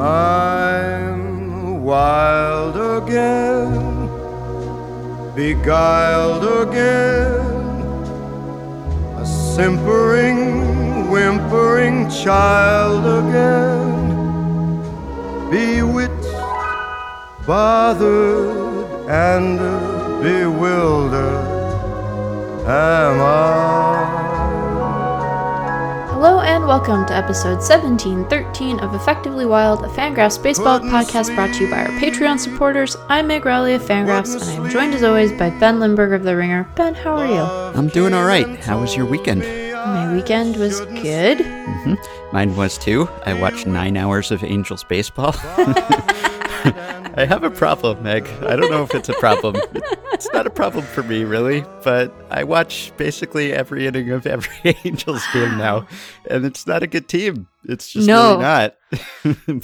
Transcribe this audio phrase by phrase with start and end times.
[0.00, 4.06] I'm wild again,
[5.34, 7.34] beguiled again,
[9.16, 14.80] a simpering, whimpering child again,
[15.50, 16.36] bewitched,
[17.44, 19.58] bothered, and
[20.22, 21.48] bewildered.
[22.68, 24.17] Am I.
[26.20, 31.54] Hello and welcome to episode 1713 of Effectively Wild, a Fangraphs baseball Couldn't podcast brought
[31.54, 32.96] to you by our Patreon supporters.
[33.08, 36.34] I'm Meg Rowley of Fangraphs, and I'm joined as always by Ben Lindbergh of The
[36.34, 36.64] Ringer.
[36.74, 37.40] Ben, how are you?
[37.78, 38.58] I'm doing all right.
[38.58, 39.42] How was your weekend?
[39.42, 41.38] My weekend was good.
[41.46, 41.94] hmm
[42.32, 43.08] Mine was too.
[43.24, 45.36] I watched nine hours of Angels baseball.
[47.18, 48.28] I have a problem, Meg.
[48.42, 49.56] I don't know if it's a problem.
[50.12, 54.76] It's not a problem for me, really, but I watch basically every inning of every
[54.84, 55.88] Angels game now,
[56.30, 57.48] and it's not a good team.
[57.64, 58.30] It's just No.
[58.30, 58.74] really not.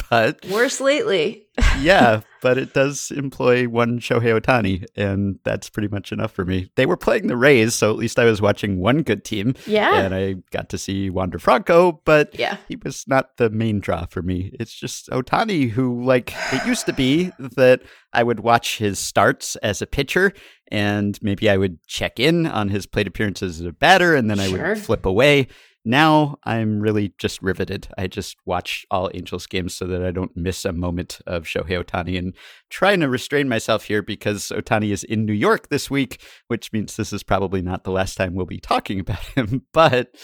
[0.11, 1.47] but Worse lately.
[1.81, 6.69] yeah, but it does employ one Shohei Ohtani, and that's pretty much enough for me.
[6.75, 9.55] They were playing the Rays, so at least I was watching one good team.
[9.67, 9.95] Yeah.
[10.01, 12.57] And I got to see Wander Franco, but Yeah.
[12.69, 14.51] he was not the main draw for me.
[14.59, 19.55] It's just Ohtani, who, like, it used to be that I would watch his starts
[19.57, 20.33] as a pitcher,
[20.73, 24.41] and maybe I would check in on his plate appearances as a batter, and then
[24.41, 24.71] I Sure.
[24.71, 25.47] would flip away.
[25.85, 27.89] Now I'm really just riveted.
[27.99, 31.85] I just watch all Angels games so that I don't miss a moment of Shohei
[31.85, 32.35] Ohtani and
[32.71, 36.97] trying to restrain myself here because Ohtani is in New York this week, which means
[36.97, 39.67] this is probably not the last time we'll be talking about him.
[39.73, 40.15] But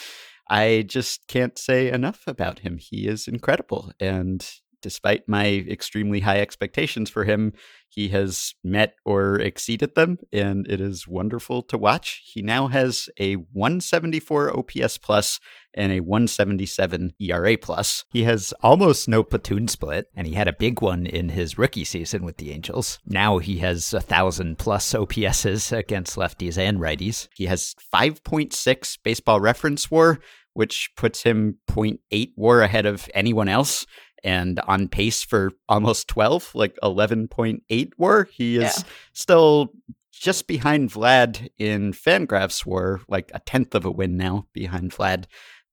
[0.49, 2.79] I just can't say enough about him.
[2.79, 3.93] He is incredible.
[4.01, 4.47] And
[4.81, 7.53] despite my extremely high expectations for him,
[7.89, 12.23] he has met or exceeded them, and it is wonderful to watch.
[12.25, 15.41] He now has a 174 OPS plus
[15.75, 18.05] and a 177 ERA plus.
[18.13, 21.85] He has almost no platoon split, and he had a big one in his rookie
[21.85, 23.01] season with the Angels.
[23.07, 27.29] Now he has a thousand plus OPSs against lefties and righties.
[27.35, 30.21] He has 5.6 baseball reference war,
[30.55, 33.87] which puts him 0.8 war ahead of anyone else
[34.25, 38.29] and on pace for almost 12, like 11.8 war.
[38.33, 38.83] He is Yeah.
[39.13, 39.73] still
[40.13, 45.25] just behind Vlad in Fangraphs war, like a tenth of a win now behind Vlad.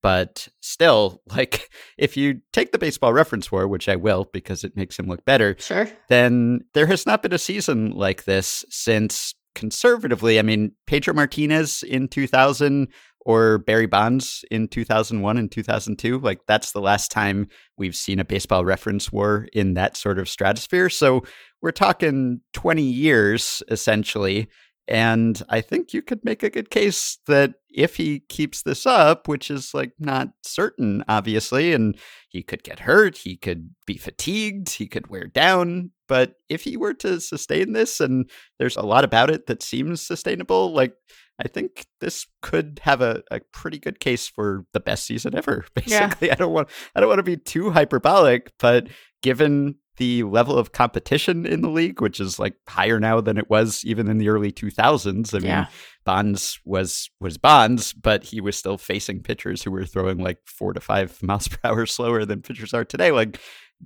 [0.01, 4.75] But still, like, if you take the baseball reference war, which I will because it
[4.77, 5.89] makes him look better, Sure.
[6.07, 11.81] then there has not been a season like this since conservatively, I mean, Pedro Martinez
[11.83, 12.87] in 2000
[13.27, 16.17] or Barry Bonds in 2001 and 2002.
[16.19, 20.29] Like, that's the last time we've seen a baseball reference war in that sort of
[20.29, 20.89] stratosphere.
[20.89, 21.23] So
[21.61, 24.47] we're talking 20 years essentially.
[24.87, 29.27] And I think you could make a good case that if he keeps this up,
[29.27, 31.97] which is like not certain, obviously, and
[32.29, 35.91] he could get hurt, he could be fatigued, he could wear down.
[36.07, 40.01] But if he were to sustain this, and there's a lot about it that seems
[40.01, 40.93] sustainable, like
[41.43, 45.65] I think this could have a, a pretty good case for the best season ever.
[45.85, 46.07] Yeah.
[46.07, 48.87] Basically, I don't want I don't want to be too hyperbolic, but
[49.21, 53.49] given the level of competition in the league, which is like higher now than it
[53.49, 55.33] was even in the early 2000s.
[55.33, 55.67] I mean, Yeah.
[56.05, 60.73] Bonds was was Bonds, but he was still facing pitchers who were throwing like four
[60.73, 63.11] to five miles per hour slower than pitchers are today.
[63.11, 63.39] Like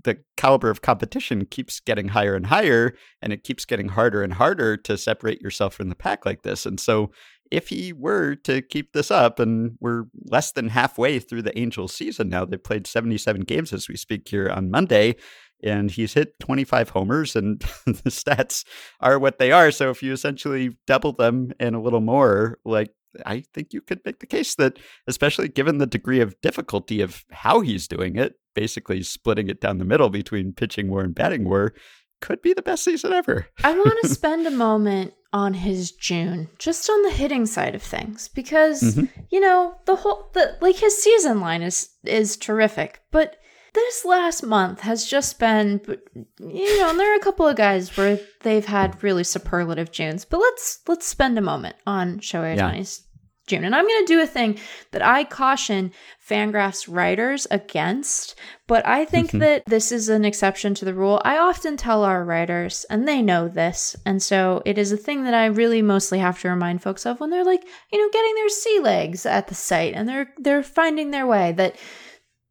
[0.03, 4.33] the caliber of competition keeps getting higher and higher, and it keeps getting harder and
[4.33, 6.65] harder to separate yourself from the pack like this.
[6.65, 7.11] And so,
[7.51, 11.93] if he were to keep this up, and we're less than halfway through the Angels
[11.93, 15.15] season now, they've played 77 games as we speak here on Monday.
[15.63, 18.65] And he's hit 25 homers, and the stats
[18.99, 19.69] are what they are.
[19.69, 22.91] So if you essentially double them and a little more, like
[23.25, 27.23] I think you could make the case that, especially given the degree of difficulty of
[27.31, 31.45] how he's doing it, basically splitting it down the middle between pitching war and batting
[31.45, 31.73] war,
[32.21, 33.47] could be the best season ever.
[33.63, 37.81] I want to spend a moment on his June, just on the hitting side of
[37.81, 39.09] things, because Mhm.
[39.29, 43.37] you know the whole the like his season line is is terrific, but
[43.73, 45.79] this last month has just been,
[46.39, 50.25] you know, and there are a couple of guys where they've had really superlative Junes,
[50.25, 52.67] but let's let's spend a moment on Shohei Yeah.
[53.51, 54.57] June, and I'm going to do a thing
[54.91, 55.91] that I caution
[56.27, 58.35] Fangraphs writers against,
[58.67, 59.39] but I think Mhm.
[59.39, 61.21] that this is an exception to the rule.
[61.25, 65.23] I often tell our writers, and they know this, and so it is a thing
[65.25, 68.35] that I really mostly have to remind folks of when they're like, you know, getting
[68.35, 71.75] their sea legs at the site and they're they're finding their way that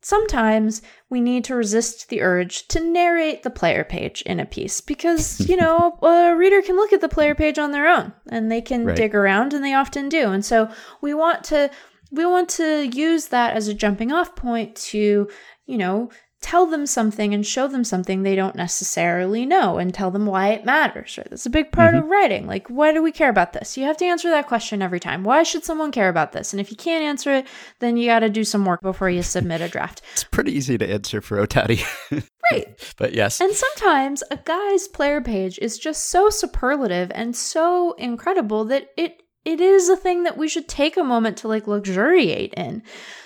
[0.02, 4.80] sometimes we need to resist the urge to narrate the player page in a piece
[4.80, 8.50] because you know a reader can look at the player page on their own and
[8.50, 8.96] they can Right.
[8.96, 10.70] dig around and they often do and so
[11.02, 11.70] we want to
[12.12, 15.28] we want to use that as a jumping off point to
[15.66, 16.10] you know
[16.40, 20.48] tell them something and show them something they don't necessarily know and tell them why
[20.48, 21.28] it matters, right?
[21.28, 22.04] That's a big part mm-hmm.
[22.04, 22.46] of writing.
[22.46, 23.76] Like, why do we care about this?
[23.76, 25.22] You have to answer that question every time.
[25.22, 26.52] Why should someone care about this?
[26.52, 27.46] And if you can't answer it,
[27.80, 30.02] then you got to do some work before you submit a draft.
[30.12, 31.84] it's pretty easy to answer for Ohtani.
[32.52, 32.94] right.
[32.96, 33.40] But yes.
[33.40, 39.22] And sometimes a guy's player page is just so superlative and so incredible that it
[39.44, 42.82] it is a thing that we should take a moment to like luxuriate in.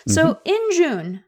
[0.06, 0.40] So mm-hmm.
[0.44, 1.23] in June,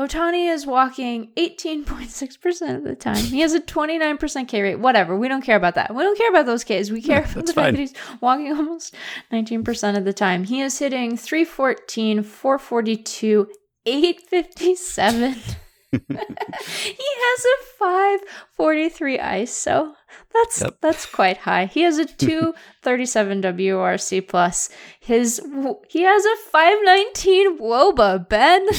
[0.00, 3.16] Ohtani is walking 18.6% of the time.
[3.16, 4.76] He has a 29% K rate.
[4.76, 5.14] Whatever.
[5.14, 5.94] We don't care about that.
[5.94, 6.90] We don't care about those Ks.
[6.90, 7.92] We care about the fact that he's
[8.22, 8.94] walking almost
[9.30, 10.44] 19% of the time.
[10.44, 13.50] He is hitting 314, 442,
[13.84, 15.32] 857.
[15.92, 19.92] he has a 543 ISO.
[20.32, 20.76] That's yep.
[20.80, 21.66] that's quite high.
[21.66, 24.70] He has a 237 WRC plus.
[24.98, 25.42] His
[25.88, 28.66] he has a 519 WOBA, Ben.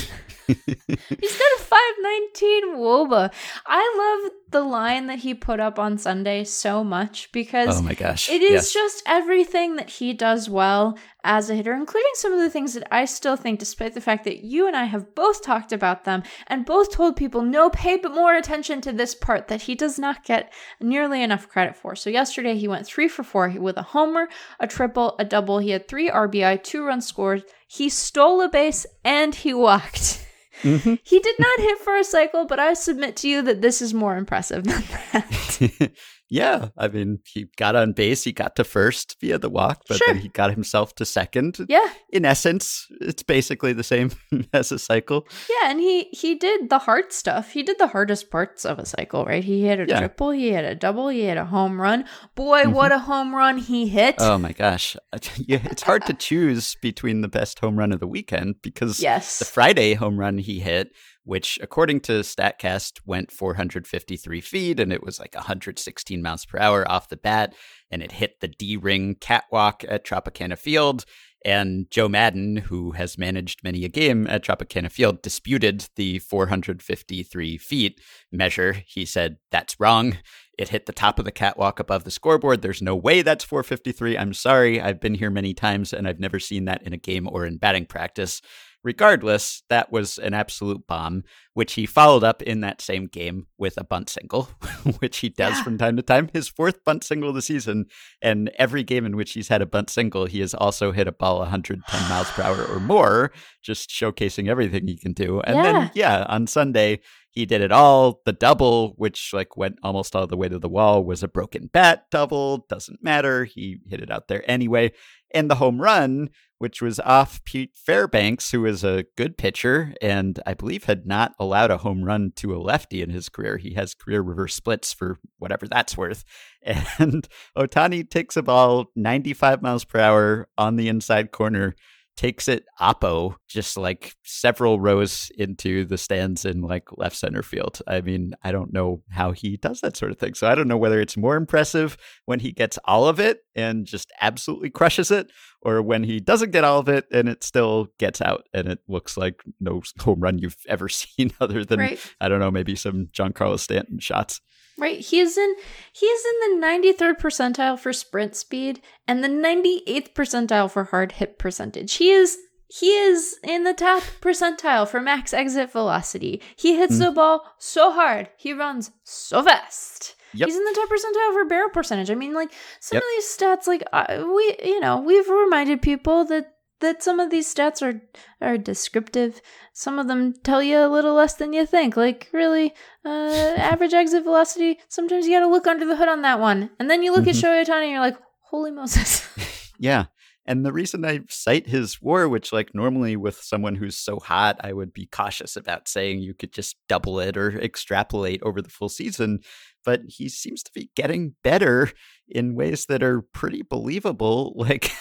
[0.55, 3.31] He's got a 519 Woba.
[3.65, 7.93] I love the line that he put up on Sunday so much because oh my
[7.93, 8.29] gosh.
[8.29, 8.73] it is yes.
[8.73, 12.87] just everything that he does well as a hitter, including some of the things that
[12.91, 16.23] I still think, despite the fact that you and I have both talked about them
[16.47, 19.97] and both told people, no, pay but more attention to this part that he does
[19.99, 21.95] not get nearly enough credit for.
[21.95, 24.27] So yesterday he went three for four with a homer,
[24.59, 25.59] a triple, a double.
[25.59, 27.43] He had three RBI, two runs scored.
[27.67, 30.27] He stole a base and he walked.
[30.61, 30.95] Mm-hmm.
[31.03, 33.93] He did not hit for a cycle, but I submit to you that this is
[33.93, 35.91] more impressive than that.
[36.31, 39.97] yeah, I mean, he got on base, he got to first via the walk, but
[39.97, 40.07] sure.
[40.07, 41.57] then he got himself to second.
[41.67, 41.89] Yeah.
[42.09, 44.11] In essence, it's basically the same
[44.53, 45.27] as a cycle.
[45.49, 47.51] Yeah, and he he did the hard stuff.
[47.51, 49.43] He did the hardest parts of a cycle, right?
[49.43, 49.99] He hit a yeah.
[49.99, 52.05] triple, he hit a double, he hit a home run.
[52.33, 52.71] Boy, mm-hmm.
[52.71, 54.15] what a home run he hit.
[54.19, 54.95] Oh my gosh.
[55.35, 59.39] yeah, it's hard to choose between the best home run of the weekend because yes.
[59.39, 65.03] the Friday home run he hit which according to StatCast went 453 feet and it
[65.03, 67.53] was like 116 miles per hour off the bat.
[67.91, 71.05] And it hit the D ring catwalk at Tropicana Field.
[71.43, 77.57] And Joe Maddon who has managed many a game at Tropicana Field, disputed the 453
[77.57, 77.99] feet
[78.31, 78.73] measure.
[78.85, 80.17] He said, that's wrong.
[80.57, 82.61] It hit the top of the catwalk above the scoreboard.
[82.61, 84.17] There's no way that's 453.
[84.17, 84.79] I'm sorry.
[84.79, 87.57] I've been here many times and I've never seen that in a game or in
[87.57, 88.41] batting practice.
[88.83, 91.23] Regardless, that was an absolute bomb,
[91.53, 94.49] which he followed up in that same game with a bunt single,
[94.99, 95.63] which he does yeah.
[95.63, 96.29] from time to time.
[96.33, 97.85] His fourth bunt single of the season,
[98.21, 101.11] and every game in which he's had a bunt single, he has also hit a
[101.11, 103.31] ball 110 miles per hour or more,
[103.61, 105.41] just showcasing everything he can do.
[105.41, 105.63] And yeah.
[105.63, 107.01] then, yeah, on Sunday,
[107.31, 108.21] he did it all.
[108.25, 111.69] The double, which like went almost all the way to the wall, was a broken
[111.71, 112.65] bat double.
[112.69, 113.45] Doesn't matter.
[113.45, 114.91] He hit it out there anyway.
[115.33, 120.39] And the home run, which was off Pete Fairbanks, who is a good pitcher and
[120.45, 123.57] I believe had not allowed a home run to a lefty in his career.
[123.57, 126.23] He has career reverse splits for whatever that's worth.
[126.63, 131.73] And Ohtani takes a ball 95 miles per hour on the inside corner
[132.21, 137.81] takes it oppo just like several rows into the stands in like left center field.
[137.87, 140.33] I mean, I don't know how he does that sort of thing.
[140.33, 143.85] So I don't know whether it's more impressive when he gets all of it and
[143.85, 145.31] just absolutely crushes it
[145.61, 148.79] or when he doesn't get all of it and it still gets out and it
[148.87, 152.13] looks like no home run you've ever seen other than right.
[152.19, 154.41] I don't know, maybe some Giancarlo Stanton shots.
[154.77, 154.99] Right.
[154.99, 155.55] He is in
[155.93, 161.13] he is in the 93rd percentile for sprint speed and the 98th percentile for hard
[161.13, 161.93] hit percentage.
[161.95, 162.37] He is
[162.67, 166.41] he is in the top percentile for max exit velocity.
[166.55, 166.99] He hits mm.
[166.99, 168.29] the ball so hard.
[168.37, 170.15] He runs so fast.
[170.33, 170.47] Yep.
[170.47, 172.09] He's in the top percentile for barrel percentage.
[172.09, 173.03] I mean, like some yep.
[173.03, 177.29] of these stats, like uh, we, you know, we've reminded people that that some of
[177.29, 178.01] these stats are
[178.41, 179.41] are descriptive.
[179.73, 181.95] Some of them tell you a little less than you think.
[181.95, 182.73] Like really,
[183.05, 183.09] uh,
[183.57, 184.79] average exit velocity.
[184.89, 187.25] Sometimes you got to look under the hood on that one, and then you look
[187.25, 187.29] mm-hmm.
[187.29, 189.27] at Shohei Ohtani and you're like, holy Moses.
[189.79, 190.05] yeah.
[190.45, 194.57] And the reason I cite his war, which like normally with someone who's so hot,
[194.61, 198.69] I would be cautious about saying you could just double it or extrapolate over the
[198.69, 199.41] full season,
[199.85, 201.91] but he seems to be getting better
[202.27, 204.55] in ways that are pretty believable.
[204.61, 204.91] Like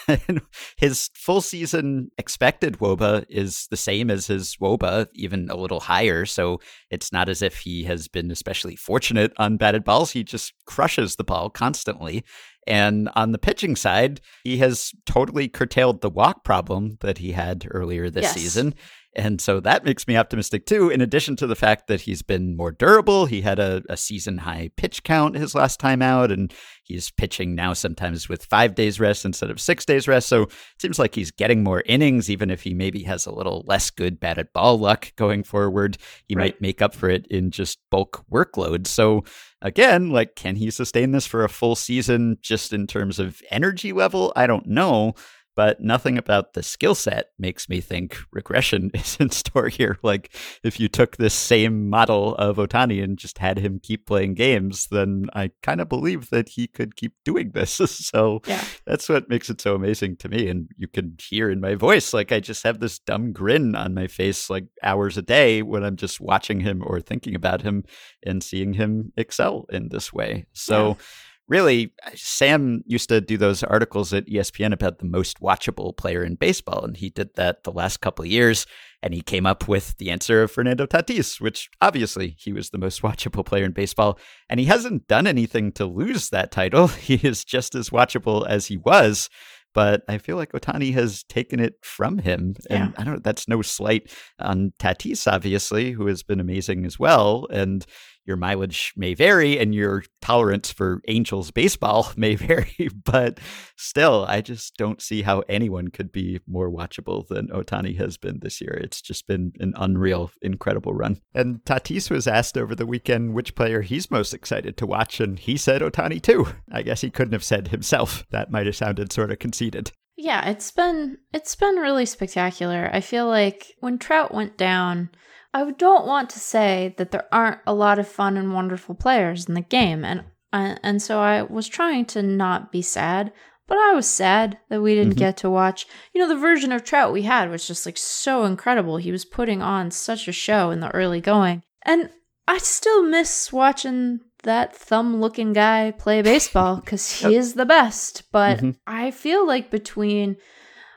[0.79, 6.25] his full season expected woba is the same as his woba, even a little higher.
[6.25, 6.61] So
[6.91, 10.13] it's not as if he has been especially fortunate on batted balls.
[10.13, 12.25] He just crushes the ball constantly.
[12.67, 17.67] And on the pitching side, he has totally curtailed the walk problem that he had
[17.71, 18.35] earlier this yes.
[18.35, 18.75] season.
[19.17, 22.57] And so that makes me optimistic too, in addition to the fact that he's been
[22.57, 23.27] more durable.
[23.27, 27.57] He had a, a season high pitch count his last time out, and he's pitching
[27.57, 30.29] now sometimes with five days rest instead of six days rest.
[30.29, 33.65] So it seems like he's getting more innings, even if he maybe has a little
[33.67, 35.99] less good batted ball luck going forward.
[36.27, 36.45] He right.
[36.45, 38.87] might make up for it in just bulk workload.
[38.87, 39.25] So
[39.61, 43.93] again, like, can he sustain this for a full season just in terms of energy
[43.93, 44.33] level?
[44.37, 45.15] I don't know
[45.61, 49.99] but nothing about the skill set makes me think regression is in store here.
[50.03, 54.33] Like, if you took this same model of Ohtani and just had him keep playing
[54.33, 57.73] games, then I kind of believe that he could keep doing this.
[57.91, 58.65] so yeah.
[58.87, 60.49] that's what makes it so amazing to me.
[60.49, 63.93] And you can hear in my voice, like, I just have this dumb grin on
[63.93, 67.85] my face, like hours a day when I'm just watching him or thinking about him
[68.23, 70.47] and seeing him excel in this way.
[70.55, 71.05] So, yeah
[71.51, 76.25] really, uh, Sam used to do those articles at ESPN about the most watchable player
[76.25, 78.67] in baseball, and he did that the last couple of years.
[79.03, 82.79] And he came up with the answer of Fernando Tatis, which obviously he was the
[82.79, 84.19] most watchable player in baseball.
[84.49, 86.89] And he hasn't done anything to lose that title.
[87.01, 89.29] He is just as watchable as he was
[89.73, 92.57] but I feel like Ohtani has taken it from him.
[92.69, 92.93] And yeah.
[92.99, 97.47] I don't that's no slight on Tatis, obviously, who has been amazing as well.
[97.51, 97.85] And
[98.31, 103.41] your mileage may vary and your tolerance for Angels baseball may vary, but
[103.77, 108.39] still, I just don't see how anyone could be more watchable than Ohtani has been
[108.41, 108.79] this year.
[108.81, 111.21] It's just been an unreal, incredible run.
[111.35, 115.37] And Tatis was asked over the weekend which player he's most excited to watch, and
[115.37, 116.47] he said Ohtani too.
[116.71, 118.25] I guess he couldn't have said himself.
[118.31, 119.91] That might have sounded sort of conceited.
[120.17, 122.91] Yeah, it's been it's been really spectacular.
[122.93, 125.11] I feel like when Trout went down,
[125.53, 129.47] I don't want to say that there aren't a lot of fun and wonderful players
[129.47, 133.33] in the game, and uh, and so I was trying to not be sad,
[133.67, 135.19] but I was sad that we didn't mm-hmm.
[135.19, 135.87] get to watch.
[136.13, 138.97] You know, the version of Trout we had was just like so incredible.
[138.97, 142.11] He was putting on such a show in the early going, and
[142.47, 148.25] I still miss watching that thumb looking guy play baseball because he is the best.
[148.31, 148.71] But mm-hmm.
[148.87, 150.37] I feel like between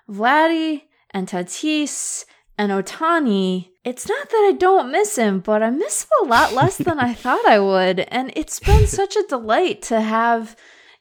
[0.10, 2.26] Vladdy and Tatis
[2.64, 6.54] and Ohtani, it's not that I don't miss him, but I miss him a lot
[6.54, 8.00] less than I thought I would.
[8.00, 10.56] And it's been such a delight to have,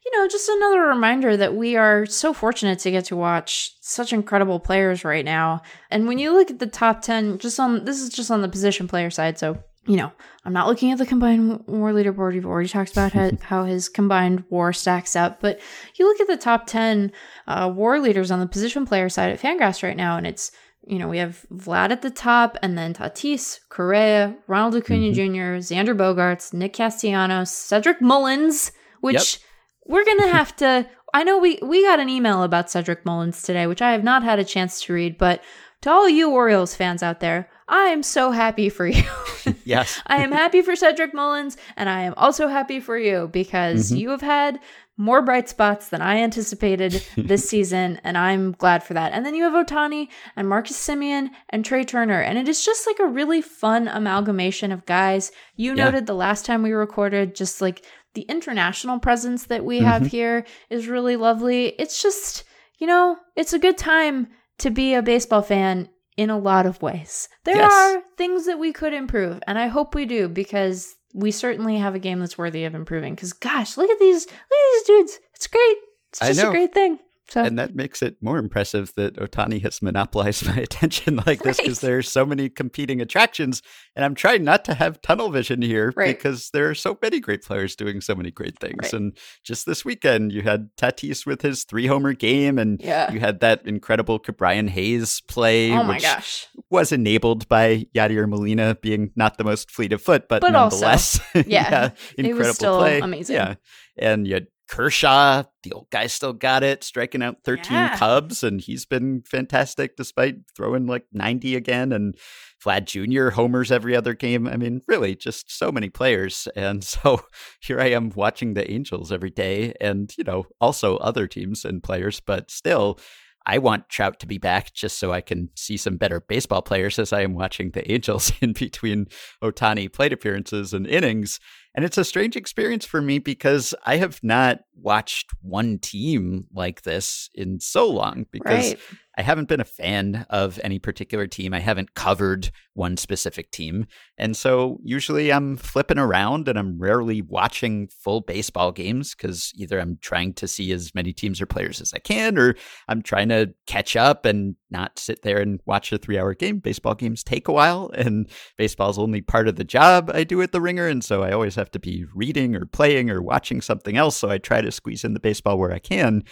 [0.04, 4.12] you know, just another reminder that we are so fortunate to get to watch such
[4.12, 5.62] incredible players right now.
[5.90, 8.48] And when you look at the top 10, just on this is just on the
[8.48, 9.38] position player side.
[9.38, 10.10] So, you know,
[10.44, 12.34] I'm not looking at the combined war leaderboard.
[12.34, 15.60] You've already talked about how, how his combined war stacks up, but
[15.94, 17.12] you look at the top 10
[17.46, 20.50] uh, war leaders on the position player side at Fangraphs right now, and it's
[20.86, 25.14] you know, we have Vlad at the top, and then Tatis, Correa, Ronald Acuna mm-hmm.
[25.14, 29.42] Jr., Xander Bogaerts, Nick Castellanos, Cedric Mullins, which yep.
[29.86, 30.88] we're gonna have to.
[31.14, 34.22] I know we we got an email about Cedric Mullins today, which I have not
[34.22, 35.42] had a chance to read, but
[35.82, 39.04] to all you Orioles fans out there, I am so happy for you.
[39.64, 40.00] yes.
[40.06, 43.96] I am happy for Cedric Mullins, and I am also happy for you because mm-hmm.
[43.96, 44.60] you have had
[45.02, 49.12] more bright spots than I anticipated this season, and I'm glad for that.
[49.12, 52.86] And then you have Ohtani and Marcus Semien and Trea Turner, and it is just
[52.86, 55.32] like a really fun amalgamation of guys.
[55.56, 55.84] You yeah.
[55.84, 59.86] noted the last time we recorded, just like the international presence that we mm-hmm.
[59.86, 61.70] have here is really lovely.
[61.80, 62.44] It's just,
[62.78, 64.28] you know, it's a good time
[64.58, 67.28] to be a baseball fan in a lot of ways.
[67.44, 67.72] There yes.
[67.72, 71.94] are things that we could improve, and I hope we do because we certainly have
[71.94, 73.14] a game that's worthy of improving.
[73.14, 75.20] Because gosh, look at these, look at these dudes.
[75.34, 75.76] It's great.
[76.10, 76.98] It's just a great thing.
[77.32, 77.42] So.
[77.42, 81.80] And that makes it more impressive that Ohtani has monopolized my attention like this because
[81.80, 83.62] there are so many competing attractions.
[83.96, 86.14] And I'm trying not to have tunnel vision here right.
[86.14, 88.82] because there are so many great players doing so many great things.
[88.82, 88.92] Right.
[88.92, 93.10] And just this weekend, you had Tatis with his three homer game, and yeah.
[93.10, 95.72] you had that incredible Ke'Bryan Hayes play.
[95.72, 96.48] Oh my gosh.
[96.68, 101.18] Was enabled by Yadier Molina being not the most fleet of foot, but, but nonetheless,
[101.34, 103.00] also, yeah, yeah, incredible play.
[103.00, 103.36] Amazing.
[103.36, 103.54] Yeah.
[103.96, 107.98] And you had Kershaw, the old guy still got it, striking out 13 yeah.
[107.98, 111.92] Cubs, and he's been fantastic despite throwing like 90 again.
[111.92, 112.16] And
[112.64, 113.34] Vlad Jr.
[113.34, 114.48] homers every other game.
[114.48, 116.48] I mean, really, just so many players.
[116.56, 117.20] And so
[117.60, 121.82] here I am watching the Angels every day, and, you know, also other teams and
[121.82, 122.98] players, but still.
[123.44, 127.00] I want Trout to be back just so I can see some better baseball players
[127.00, 129.06] as I am watching the Angels in between
[129.42, 131.40] Ohtani plate appearances and innings.
[131.74, 136.82] And it's a strange experience for me because I have not watched one team like
[136.82, 138.80] this in so long because right.
[139.16, 141.52] I haven't been a fan of any particular team.
[141.52, 143.86] I haven't covered one specific team.
[144.16, 149.78] And so usually I'm flipping around and I'm rarely watching full baseball games because either
[149.78, 152.54] I'm trying to see as many teams or players as I can, or
[152.88, 156.58] I'm trying to catch up and not sit there and watch a three hour game.
[156.58, 160.52] Baseball games take a while, and baseball's only part of the job I do at
[160.52, 160.86] the ringer.
[160.86, 164.16] And so I always have to be reading or playing or watching something else.
[164.16, 166.22] So I try to squeeze in the baseball where I can.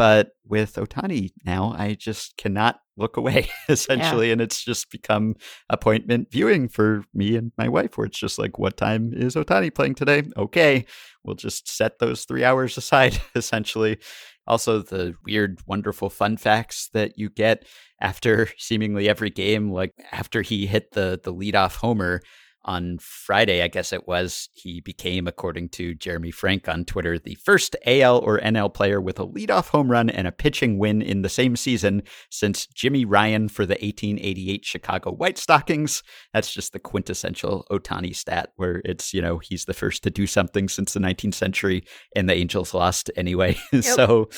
[0.00, 4.28] But with Ohtani now, I just cannot look away essentially.
[4.28, 4.32] Yeah.
[4.32, 5.34] And it's just become
[5.68, 9.74] appointment viewing for me and my wife, where it's just like, what time is Ohtani
[9.74, 10.22] playing today?
[10.38, 10.86] Okay,
[11.22, 13.98] we'll just set those three hours aside essentially.
[14.46, 17.66] Also, the weird, wonderful fun facts that you get
[18.00, 22.22] after seemingly every game, like after he hit the the leadoff homer,
[22.64, 27.36] on Friday, I guess it was, he became, according to Jeremy Frank on Twitter, the
[27.36, 31.22] first AL or NL player with a leadoff home run and a pitching win in
[31.22, 36.02] the same season since Jimmy Ryan for the 1888 Chicago White Stockings.
[36.34, 40.26] That's just the quintessential Ohtani stat, where it's, you know, he's the first to do
[40.26, 43.56] something since the 19th century and the Angels lost anyway.
[43.72, 43.84] Yep.
[43.84, 44.28] so,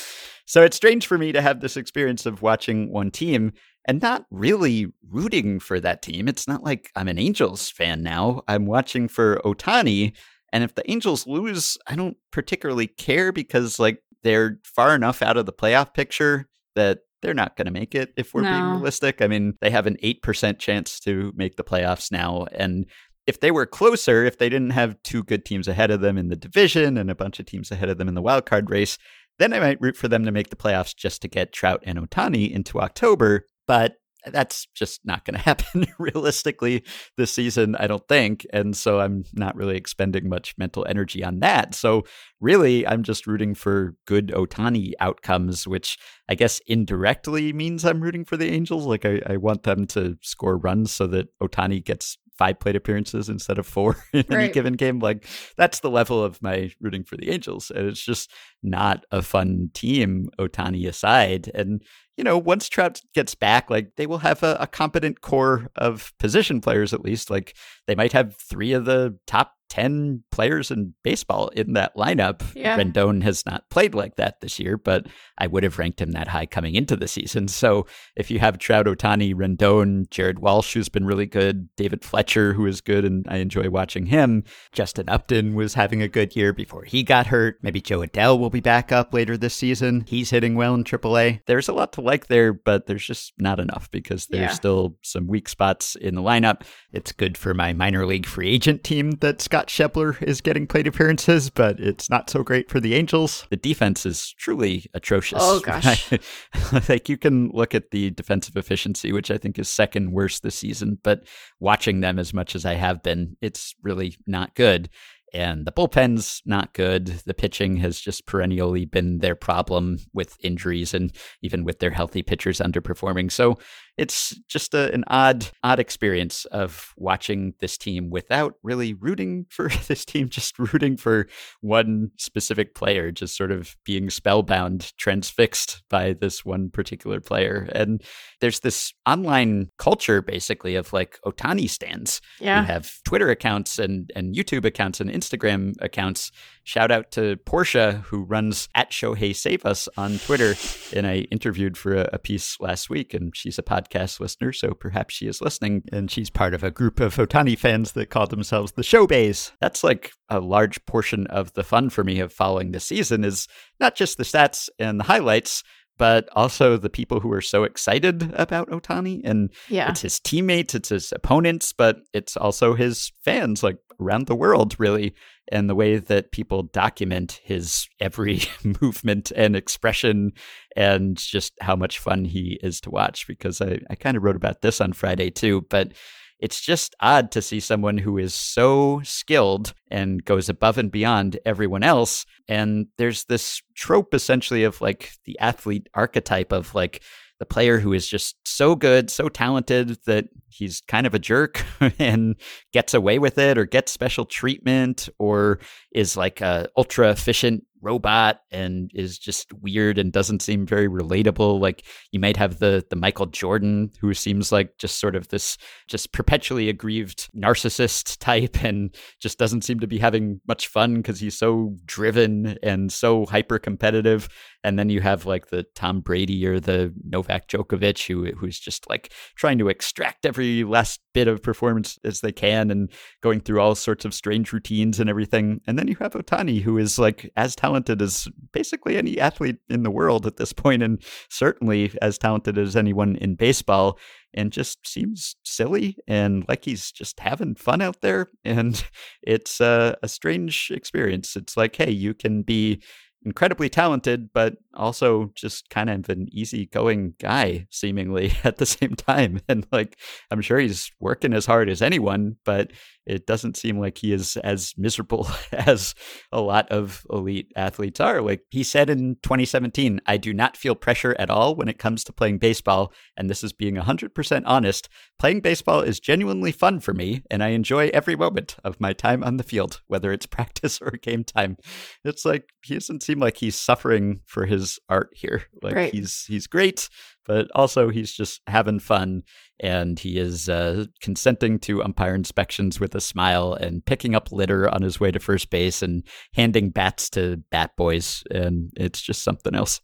[0.46, 3.52] so it's strange for me to have this experience of watching one team
[3.84, 6.28] and not really rooting for that team.
[6.28, 8.42] It's not like I'm an Angels fan now.
[8.48, 10.12] I'm watching for Ohtani.
[10.52, 15.36] And if the Angels lose, I don't particularly care because like they're far enough out
[15.36, 18.50] of the playoff picture that they're not going to make it if we're no.
[18.50, 19.22] being realistic.
[19.22, 22.46] I mean, they have an 8% chance to make the playoffs now.
[22.52, 22.86] And
[23.26, 26.28] if they were closer, if they didn't have two good teams ahead of them in
[26.28, 28.98] the division and a bunch of teams ahead of them in the wild card race,
[29.38, 31.98] then I might root for them to make the playoffs just to get Trout and
[31.98, 36.84] Ohtani into October but that's just not going to happen realistically
[37.16, 38.46] this season, I don't think.
[38.52, 41.74] And so I'm not really expending much mental energy on that.
[41.74, 42.04] So
[42.40, 48.24] really, I'm just rooting for good Ohtani outcomes, which I guess indirectly means I'm rooting
[48.24, 48.86] for the Angels.
[48.86, 53.28] Like I, I want them to score runs so that Ohtani gets five plate appearances
[53.28, 54.44] instead of four in right.
[54.44, 54.98] any given game.
[55.00, 55.26] Like
[55.56, 57.70] that's the level of my rooting for the Angels.
[57.70, 58.30] And it's just
[58.62, 61.50] not a fun team, Ohtani aside.
[61.54, 61.82] And
[62.16, 66.12] you know, once Trout gets back, like they will have a, a, competent core of
[66.18, 67.30] position players at least.
[67.30, 72.42] Like they might have three of the top 10 players in baseball in that lineup.
[72.54, 72.76] Yeah.
[72.76, 75.06] Rendon has not played like that this year, but
[75.38, 77.48] I would have ranked him that high coming into the season.
[77.48, 82.52] So if you have Trout, Ohtani, Rendon, Jared Walsh, who's been really good, David Fletcher,
[82.52, 84.44] who is good, and I enjoy watching him.
[84.72, 87.56] Justin Upton was having a good year before he got hurt.
[87.62, 90.04] Maybe Jo Adell will be back up later this season.
[90.06, 91.40] He's hitting well in AAA.
[91.46, 94.48] There's a lot to like there, but there's just not enough because there's yeah.
[94.50, 96.60] still some weak spots in the lineup.
[96.92, 100.66] It's good for my minor league free agent team that Scott Scott Schebler is getting
[100.66, 103.46] plate appearances, but it's not so great for the Angels.
[103.50, 105.38] The defense is truly atrocious.
[105.40, 106.10] Oh gosh.
[106.88, 110.56] like you can look at the defensive efficiency, which I think is second worst this
[110.56, 111.22] season, but
[111.60, 114.88] watching them as much as I have been, it's really not good.
[115.32, 117.06] And the bullpen's not good.
[117.24, 122.22] The pitching has just perennially been their problem with injuries and even with their healthy
[122.22, 123.30] pitchers underperforming.
[123.30, 123.58] So
[123.98, 129.68] it's just a, an odd, odd experience of watching this team without really rooting for
[129.88, 131.26] this team, just rooting for
[131.60, 137.68] one specific player, just sort of being spellbound, transfixed by this one particular player.
[137.74, 138.02] And
[138.40, 142.20] there's this online culture basically of like Ohtani stands.
[142.40, 142.60] Yeah.
[142.60, 146.32] You have Twitter accounts and, and YouTube accounts and Instagram accounts.
[146.64, 150.54] Shout out to Portia, who runs at Shohei Save Us on Twitter.
[150.94, 154.52] And I interviewed for a, a piece last week, and she's a podcast podcast listener,
[154.52, 155.82] so perhaps she is listening.
[155.92, 159.52] And she's part of a group of Ohtani fans that call themselves the Showbays.
[159.60, 163.48] That's like a large portion of the fun for me of following the season is
[163.80, 165.62] not just the stats and the highlights,
[166.02, 169.20] but also the people who are so excited about Ohtani.
[169.24, 169.88] And yeah.
[169.88, 174.74] it's his teammates, it's his opponents, but it's also his fans, like around the world,
[174.80, 175.14] really.
[175.52, 178.40] And the way that people document his every
[178.82, 180.32] movement and expression
[180.74, 183.28] and just how much fun he is to watch.
[183.28, 185.92] Because I, I kind of wrote about this on Friday too, but
[186.42, 191.38] it's just odd to see someone who is so skilled and goes above and beyond
[191.46, 192.26] everyone else.
[192.48, 197.04] And there's this trope essentially of like the athlete archetype of like
[197.38, 201.64] the player who is just so good, so talented that he's kind of a jerk
[202.00, 202.34] and
[202.72, 205.60] gets away with it or gets special treatment or
[205.92, 211.60] is like a ultra efficient robot and is just weird and doesn't seem very relatable.
[211.60, 215.58] Like you might have the the Michael Jordan who seems like just sort of this
[215.88, 221.20] just perpetually aggrieved narcissist type and just doesn't seem to be having much fun because
[221.20, 224.28] he's so driven and so hyper competitive.
[224.64, 228.88] And then you have like the Tom Brady or the Novak Djokovic who who's just
[228.88, 232.90] like trying to extract every last bit of performance as they can and
[233.22, 235.60] going through all sorts of strange routines and everything.
[235.66, 239.82] And then you have Ohtani who is like as talented as basically any athlete in
[239.82, 243.98] the world at this point and certainly as talented as anyone in baseball
[244.34, 248.30] and just seems silly and like he's just having fun out there.
[248.44, 248.82] And
[249.22, 251.36] it's a strange experience.
[251.36, 252.82] It's like hey you can be
[253.24, 259.40] incredibly talented, but also just kind of an easygoing guy, seemingly at the same time.
[259.48, 259.98] And like,
[260.30, 262.70] I'm sure he's working as hard as anyone, but
[263.06, 265.94] it doesn't seem like he is as miserable as
[266.30, 268.20] a lot of elite athletes are.
[268.20, 272.04] Like he said in 2017, I do not feel pressure at all when it comes
[272.04, 272.92] to playing baseball.
[273.16, 274.88] And this is being 100% honest.
[275.18, 279.22] Playing baseball is genuinely fun for me, and I enjoy every moment of my time
[279.22, 281.56] on the field, whether it's practice or game time.
[282.04, 285.44] It's like he doesn't seem like he's suffering for his art here.
[285.62, 285.92] Like right.
[285.92, 286.88] he's he's great
[287.26, 289.22] but also he's just having fun
[289.60, 294.68] and he is uh, consenting to umpire inspections with a smile and picking up litter
[294.68, 299.22] on his way to first base and handing bats to bat boys and it's just
[299.22, 299.80] something else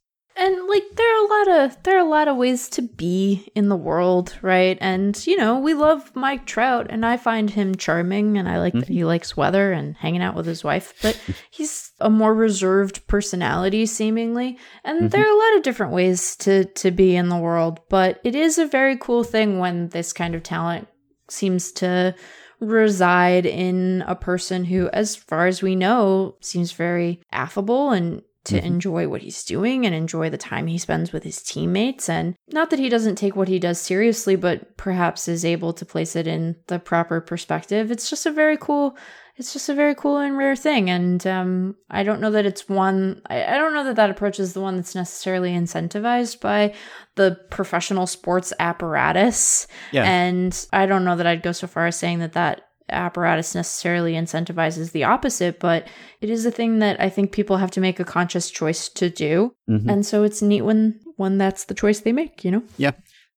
[0.69, 3.69] like there are a lot of there are a lot of ways to be in
[3.69, 8.37] the world right and you know we love mike trout and i find him charming
[8.37, 8.81] and i like mm-hmm.
[8.81, 11.19] that he likes weather and hanging out with his wife but
[11.51, 15.09] he's a more reserved personality seemingly and mm-hmm.
[15.09, 18.35] there are a lot of different ways to to be in the world but it
[18.35, 20.87] is a very cool thing when this kind of talent
[21.29, 22.15] seems to
[22.61, 28.57] reside in a person who as far as we know seems very affable and to
[28.57, 28.67] mm-hmm.
[28.67, 32.09] enjoy what he's doing and enjoy the time he spends with his teammates.
[32.09, 35.87] And not that he doesn't take what he does seriously, but perhaps is able to
[35.87, 37.91] place it in the proper perspective.
[37.91, 38.97] It's just a very cool.
[39.37, 42.69] It's just a very cool and rare thing, and um, I don't know that it's
[42.69, 43.23] one.
[43.31, 46.75] I, I don't know that that approach is the one that's necessarily incentivized by
[47.15, 49.69] the professional sports apparatus.
[49.93, 50.03] Yeah.
[50.03, 54.15] And I don't know that I'd go so far as saying that that apparatus necessarily
[54.15, 55.87] incentivizes the opposite, but
[56.21, 59.11] it is a thing that I think people have to make a conscious choice to
[59.11, 59.55] do.
[59.69, 59.89] Mm-hmm.
[59.89, 62.63] And so it's neat when when that's the choice they make, you know?
[62.77, 62.93] Yeah.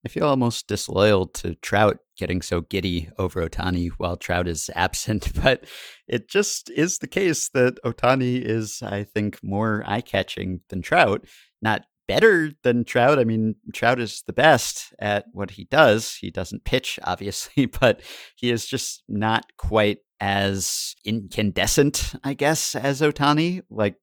[0.05, 5.31] I feel almost disloyal to Trout getting so giddy over Ohtani while Trout is absent,
[5.41, 5.65] but
[6.07, 11.25] it just is the case that Ohtani is, I think, more eye catching than Trout.
[11.61, 13.19] Not better than Trout.
[13.19, 16.15] I mean, Trout is the best at what he does.
[16.15, 18.01] He doesn't pitch, obviously, but
[18.35, 23.61] he is just not quite as incandescent, I guess, as Ohtani.
[23.69, 23.95] Like,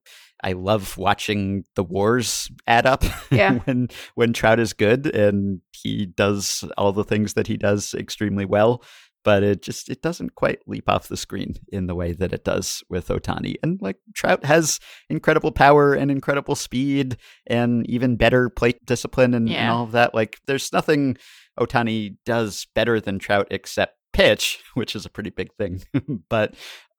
[0.42, 3.58] I love watching the wars add up yeah.
[3.58, 8.44] when when Trout is good and he does all the things that he does extremely
[8.44, 8.82] well
[9.24, 12.44] but it just it doesn't quite leap off the screen in the way that it
[12.44, 13.56] does with Ohtani.
[13.62, 19.48] And like Trout has incredible power and incredible speed and even better plate discipline and,
[19.48, 19.62] yeah.
[19.62, 20.14] and all of that.
[20.14, 21.16] Like there's nothing
[21.58, 25.82] Ohtani does better than Trout except pitch, which is a pretty big thing.
[26.28, 26.54] but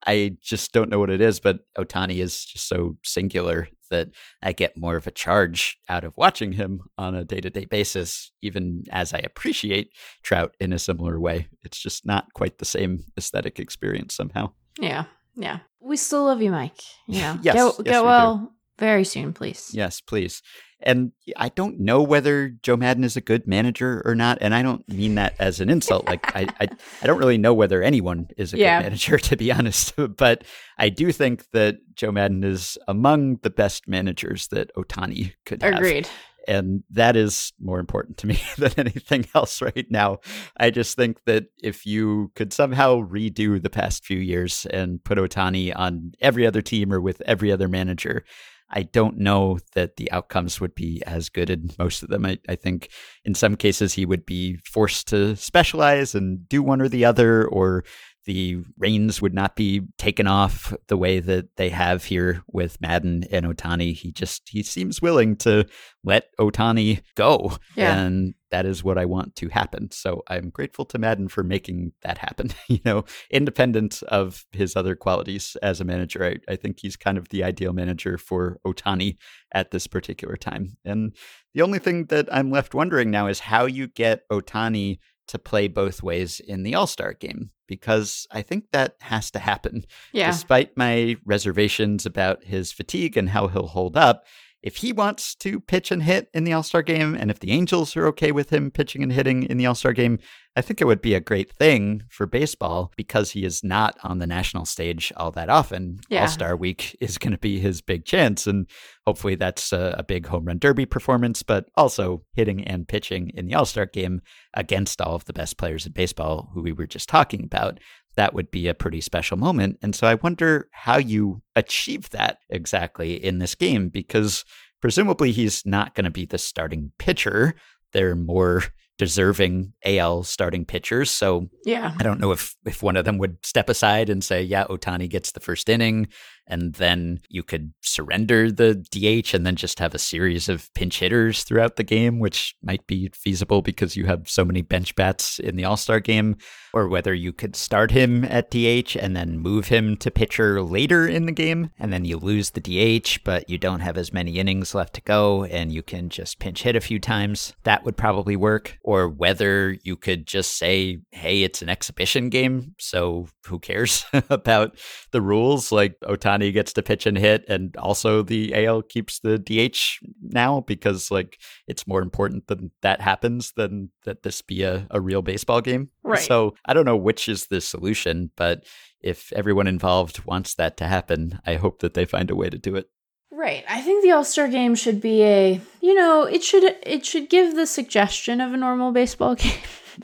[0.06, 1.40] I just don't know what it is.
[1.40, 4.08] But Ohtani is just so singular that
[4.42, 7.64] I get more of a charge out of watching him on a day to day
[7.64, 11.48] basis, even as I appreciate Trout in a similar way.
[11.62, 14.52] It's just not quite the same aesthetic experience somehow.
[14.78, 15.04] Yeah.
[15.36, 15.60] Yeah.
[15.80, 16.80] We still love you, Mike.
[17.06, 17.38] Yeah.
[17.42, 18.52] yes, get, yes, get well do.
[18.80, 19.70] Very soon, please.
[19.74, 20.42] Yes, please.
[20.82, 24.38] And I don't know whether Joe Maddon is a good manager or not.
[24.40, 26.06] And I don't mean that as an insult.
[26.06, 26.68] Like I, I,
[27.02, 28.78] I don't really know whether anyone is a yeah.
[28.78, 29.92] good manager, to be honest.
[30.16, 30.44] but
[30.78, 35.74] I do think that Joe Maddon is among the best managers that Ohtani could have.
[35.74, 36.08] Agreed.
[36.48, 40.20] And that is more important to me than anything else right now.
[40.56, 45.18] I just think that if you could somehow redo the past few years and put
[45.18, 48.24] Ohtani on every other team or with every other manager,
[48.70, 52.24] I don't know that the outcomes would be as good in most of them.
[52.24, 52.90] I, I, think
[53.24, 57.46] in some cases he would be forced to specialize and do one or the other,
[57.46, 57.84] or
[58.26, 63.24] the reins would not be taken off the way that they have here with Maddon
[63.30, 63.94] and Ohtani.
[63.94, 65.66] He just he seems willing to
[66.04, 67.52] let Ohtani go.
[67.76, 67.98] Yeah.
[67.98, 69.90] And that is what I want to happen.
[69.90, 72.50] So I'm grateful to Maddon for making that happen.
[72.68, 77.16] you know, independent of his other qualities as a manager, I, I think he's kind
[77.16, 79.16] of the ideal manager for Ohtani
[79.52, 80.76] at this particular time.
[80.84, 81.14] And
[81.54, 84.98] the only thing that I'm left wondering now is how you get Ohtani
[85.30, 89.38] to play both ways in the All Star game because I think that has to
[89.38, 89.84] happen.
[90.12, 90.30] Yeah.
[90.30, 94.24] Despite my reservations about his fatigue and how he'll hold up,
[94.62, 97.50] if he wants to pitch and hit in the All Star game, and if the
[97.52, 100.18] Angels are okay with him pitching and hitting in the All Star game,
[100.56, 104.18] I think it would be a great thing for baseball because he is not on
[104.18, 106.00] the national stage all that often.
[106.08, 106.22] Yeah.
[106.22, 108.46] All Star week is going to be his big chance.
[108.46, 108.68] And
[109.06, 113.46] hopefully that's a, a big home run derby performance, but also hitting and pitching in
[113.46, 114.20] the All Star game
[114.54, 117.78] against all of the best players in baseball who we were just talking about
[118.20, 119.78] that would be a pretty special moment.
[119.80, 124.44] And so I wonder how you achieve that exactly in this game, because
[124.82, 127.54] presumably he's not going to be the starting pitcher.
[127.94, 128.64] They're more
[128.98, 131.10] deserving AL starting pitchers.
[131.10, 131.94] So yeah.
[131.98, 135.08] I don't know if if one of them would step aside and say, "Yeah, Ohtani
[135.08, 136.08] gets the first inning,"
[136.50, 140.98] and then you could surrender the DH and then just have a series of pinch
[140.98, 145.38] hitters throughout the game, which might be feasible because you have so many bench bats
[145.38, 146.36] in the All Star game,
[146.72, 151.06] or whether you could start him at DH and then move him to pitcher later
[151.06, 154.38] in the game, and then you lose the DH, but you don't have as many
[154.38, 157.52] innings left to go, and you can just pinch hit a few times.
[157.62, 158.78] That would probably work.
[158.82, 164.76] Or whether you could just say, hey, it's an exhibition game, so who cares about
[165.12, 165.70] the rules?
[165.70, 165.96] Like
[166.40, 171.10] Ohtani gets to pitch and hit, and also the AL keeps the DH now because
[171.10, 175.60] like it's more important than that happens than that this be a, a real baseball
[175.60, 175.90] game.
[176.02, 176.18] Right.
[176.18, 178.64] So I don't know which is the solution, but
[179.00, 182.58] if everyone involved wants that to happen, I hope that they find a way to
[182.58, 182.86] do it.
[183.32, 183.64] Right.
[183.68, 187.54] I think the All-Star game should be a, you know, it should it should give
[187.54, 189.52] the suggestion of a normal baseball game.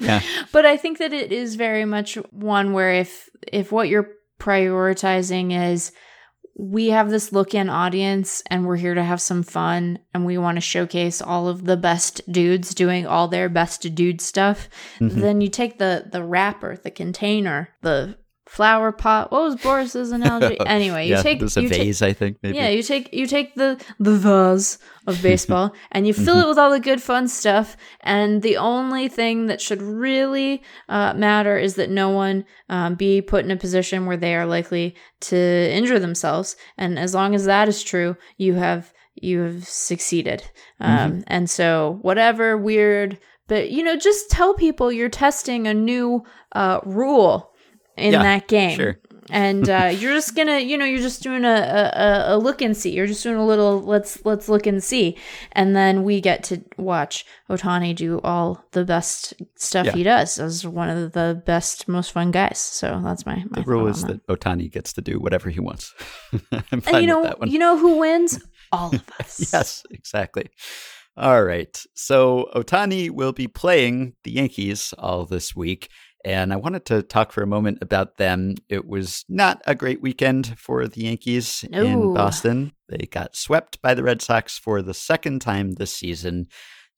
[0.01, 0.20] Yeah.
[0.53, 5.53] but I think that it is very much one where if if what you're prioritizing
[5.70, 5.92] is
[6.59, 10.38] we have this look in audience and we're here to have some fun and we
[10.38, 15.21] want to showcase all of the best dudes doing all their best dude stuff Mhm.
[15.21, 18.16] then you take the the wrapper the container the
[18.57, 22.03] flower pot what was boris's analogy anyway you yeah, take there's a you take- vase,
[22.03, 22.38] I think.
[22.42, 22.57] Maybe.
[22.57, 26.59] yeah, you take you take the the vase of baseball and you fill it with
[26.59, 27.77] all the good fun stuff.
[28.01, 33.21] And the only thing that should really uh, matter is that no one um, be
[33.23, 36.57] put in a position where they are likely to injure themselves.
[36.77, 40.42] And as long as that is true, you have you have succeeded.
[40.81, 46.25] Um, And so whatever weird, but you know, just tell people you're testing a new
[46.53, 47.53] uh, rule
[47.96, 48.98] in Yeah, that game sure.
[49.30, 51.48] and uh, you're just gonna you know you're just doing a,
[51.94, 55.16] a a look and see you're just doing a little let's let's look and see
[55.52, 59.92] and then we get to watch Ohtani do all the best stuff Yeah.
[59.92, 63.66] he does as one of the best most fun guys so that's my, my The
[63.66, 65.92] rule is on that Ohtani gets to do whatever he wants.
[66.72, 67.50] I'm fine and you know with that one.
[67.50, 68.38] you know who wins
[68.72, 70.50] all of us yes, exactly.
[71.18, 71.74] All right.
[71.94, 75.88] So Ohtani will be playing the Yankees all this week.
[76.24, 78.55] And I wanted to talk for a moment about them.
[78.68, 81.85] It was not a great weekend for the Yankees No.
[81.85, 82.72] in Boston.
[82.88, 86.48] They got swept by the Red Sox for the second time this season.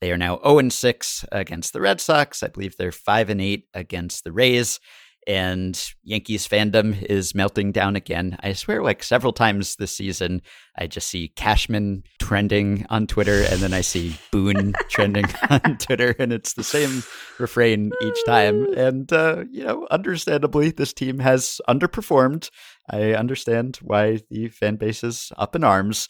[0.00, 2.42] They are now 0 6 against the Red Sox.
[2.42, 4.80] I believe they're 5 and 8 against the Rays.
[5.28, 8.38] And Yankees fandom is melting down again.
[8.42, 10.40] I swear, like several times this season,
[10.78, 16.16] I just see Cashman trending on Twitter, and then I see Boone trending on Twitter,
[16.18, 17.02] and it's the same
[17.38, 18.72] refrain each time.
[18.74, 22.48] And, uh, you know, understandably, this team has underperformed.
[22.88, 26.08] I understand why the fan base is up in arms.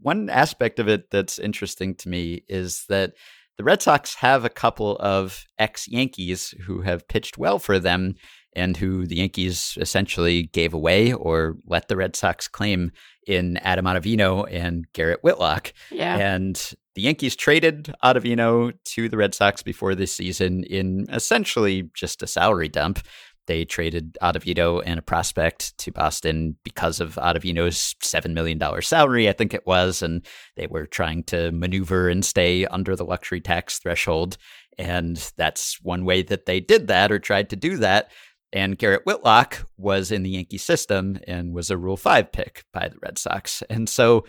[0.00, 3.12] One aspect of it that's interesting to me is that
[3.58, 8.16] the Red Sox have a couple of ex Yankees who have pitched well for them
[8.56, 12.90] and who the Yankees essentially gave away or let the Red Sox claim
[13.26, 15.72] in Adam Ottavino and Garrett Whitlock.
[15.90, 21.90] yeah And the Yankees traded Ottavino to the Red Sox before this season in essentially
[21.94, 23.00] just a salary dump.
[23.46, 29.32] They traded Ottavino and a prospect to Boston because of Ottavino's $7 million salary, I
[29.32, 30.02] think it was.
[30.02, 34.36] And they were trying to maneuver and stay under the luxury tax threshold.
[34.78, 38.10] And that's one way that they did that or tried to do that.
[38.56, 42.88] And Garrett Whitlock was in the Yankee system and was a Rule 5 pick by
[42.88, 43.62] the Red Sox.
[43.68, 44.24] And so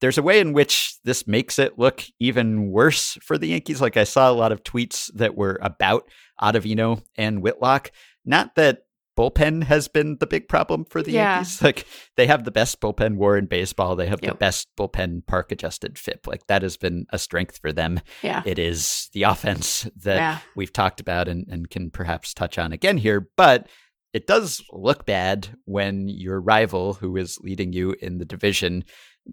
[0.00, 3.80] there's a way in which this makes it look even worse for the Yankees.
[3.80, 6.02] Like I saw a lot of tweets that were about
[6.42, 7.92] Ottavino and Whitlock.
[8.24, 8.80] Not that
[9.20, 11.36] bullpen has been the big problem for the Yeah.
[11.36, 11.60] Yankees.
[11.70, 13.96] Like they have the best bullpen war in baseball.
[13.96, 16.26] They have the best bullpen park adjusted FIP.
[16.26, 18.00] Like that has been a strength for them.
[18.22, 22.58] yeah It is the offense that yeah we've talked about and, and can perhaps touch
[22.58, 23.28] on again here.
[23.36, 23.68] But
[24.12, 28.84] it does look bad when your rival, who is leading you in the division,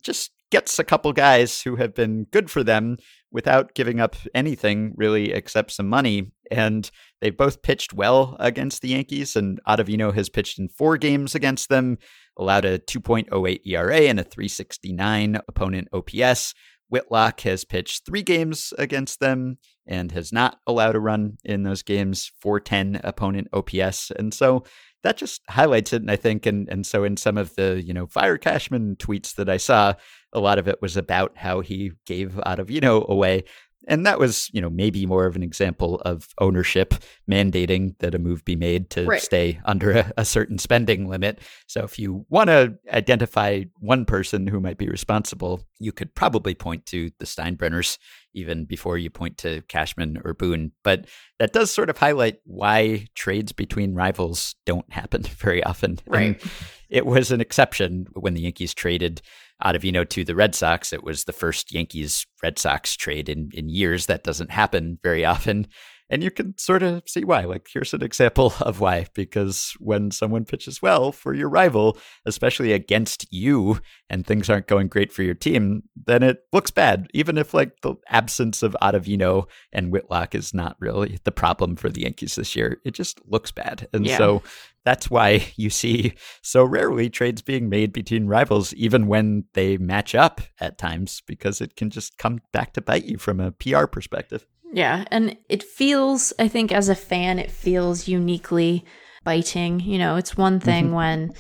[0.01, 2.97] just gets a couple guys who have been good for them
[3.31, 6.31] without giving up anything really except some money.
[6.49, 6.89] And
[7.21, 11.69] they've both pitched well against the Yankees, and Ottavino has pitched in four games against
[11.69, 11.97] them,
[12.37, 16.53] allowed a 2.08 ERA and a 369 opponent OPS.
[16.89, 21.83] Whitlock has pitched three games against them and has not allowed a run in those
[21.83, 24.11] games, 410 opponent OPS.
[24.11, 24.63] And so
[25.07, 26.01] that just highlights it.
[26.01, 29.35] And I think, and, and so in some of the, you know, Fire Cashman tweets
[29.35, 29.93] that I saw,
[30.33, 33.45] a lot of it was about how he gave Ottavino away.
[33.87, 36.93] And that was, you know, maybe more of an example of ownership
[37.29, 39.21] mandating that a move be made to right.
[39.21, 41.39] stay under a, a, certain spending limit.
[41.67, 46.53] So if you want to identify one person who might be responsible, you could probably
[46.53, 47.97] point to the Steinbrenners
[48.33, 50.73] even before you point to Cashman or Boone.
[50.83, 51.05] But
[51.39, 55.99] that does sort of highlight why trades between rivals don't happen very often.
[56.05, 56.39] Right.
[56.41, 56.51] And
[56.89, 59.21] it was an exception when the Yankees traded
[59.63, 60.93] Ottavino to the Red Sox.
[60.93, 64.05] It was the first Yankees Red Sox trade in, in years.
[64.05, 65.67] That doesn't happen very often.
[66.09, 67.41] And you can sort of see why.
[67.41, 69.07] Like, here's an example of why.
[69.13, 74.87] Because when someone pitches well for your rival, especially against you, and things aren't going
[74.87, 77.07] great for your team, then it looks bad.
[77.13, 81.89] Even if, like, the absence of Ottavino and Whitlock is not really the problem for
[81.89, 83.87] the Yankees this year, it just looks bad.
[83.91, 84.17] And yeah.
[84.17, 84.43] so
[84.87, 90.15] that's why you see so rarely trades being made between rivals, even when they match
[90.15, 93.85] up at times, because it can just come back to bite you from a PR
[93.85, 94.45] perspective.
[94.71, 98.85] Yeah, and it feels, I think, as a fan, it feels uniquely
[99.25, 99.81] biting.
[99.81, 100.95] You know, it's one thing mm-hmm.
[100.95, 101.33] when,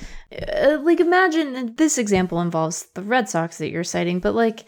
[0.53, 4.65] uh, like, imagine this example involves the Red Sox that you're citing, but like,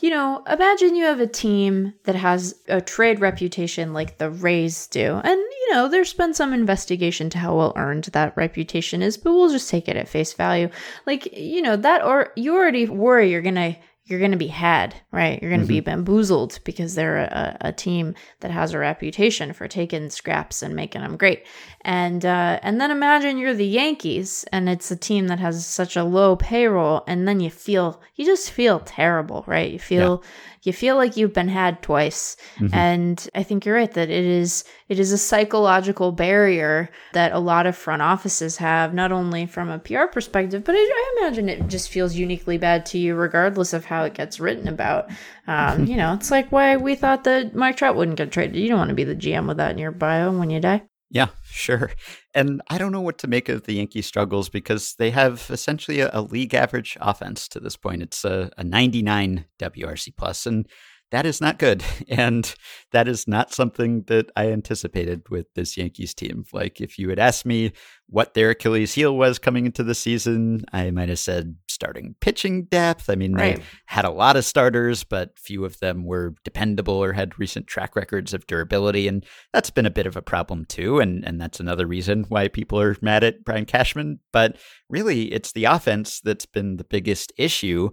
[0.00, 4.86] you know, imagine you have a team that has a trade reputation like the Rays
[4.86, 5.20] do.
[5.22, 9.32] And, you know, there's been some investigation to how well earned that reputation is, but
[9.32, 10.68] we'll just take it at face value.
[11.06, 14.48] Like, you know, that or you already worry you're going to you're going to be
[14.48, 15.40] had, right?
[15.40, 15.76] You're going to mm-hmm.
[15.76, 20.76] be bamboozled because they're a, a, team that has a reputation for taking scraps and
[20.76, 21.46] making them great.
[21.82, 25.96] And uh, and then imagine you're the Yankees and it's a team that has such
[25.96, 29.72] a low payroll, and then you feel you just feel terrible, right?
[29.72, 30.30] You feel yeah
[30.64, 32.36] you feel like you've been had twice.
[32.56, 32.74] Mm-hmm.
[32.74, 37.38] And I think you're right that it is it is a psychological barrier that a
[37.38, 41.48] lot of front offices have, not only from a PR perspective, but I, I imagine
[41.48, 45.10] it just feels uniquely bad to you, regardless of how it gets written about.
[45.46, 48.56] Um, you know, it's like why we thought that Mike Trout wouldn't get traded.
[48.56, 50.82] You don't want to be the GM with that in your bio when you die.
[51.10, 51.92] Yeah, sure.
[52.34, 56.00] And I don't know what to make of the Yankee struggles because they have essentially
[56.00, 58.02] a, a league average offense to this point.
[58.02, 60.66] It's a, a 99 WRC plus, and
[61.12, 61.84] that is not good.
[62.08, 62.52] And
[62.90, 66.44] that is not something that I anticipated with this Yankees team.
[66.52, 67.72] Like, if you had asked me
[68.08, 72.64] what their Achilles heel was coming into the season, I might have said starting pitching
[72.64, 73.10] depth.
[73.10, 73.56] I mean, right.
[73.56, 77.66] they had a lot of starters, but few of them were dependable or had recent
[77.66, 79.08] track records of durability.
[79.08, 81.00] And that's been a bit of a problem too.
[81.00, 84.20] And, and that's another reason why people are mad at Brian Cashman.
[84.32, 84.56] But
[84.88, 87.90] really, it's the offense that's been the biggest issue.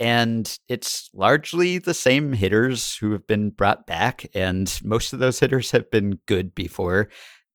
[0.00, 5.38] And it's largely the same hitters who have been brought back, and most of those
[5.38, 7.10] hitters have been good before.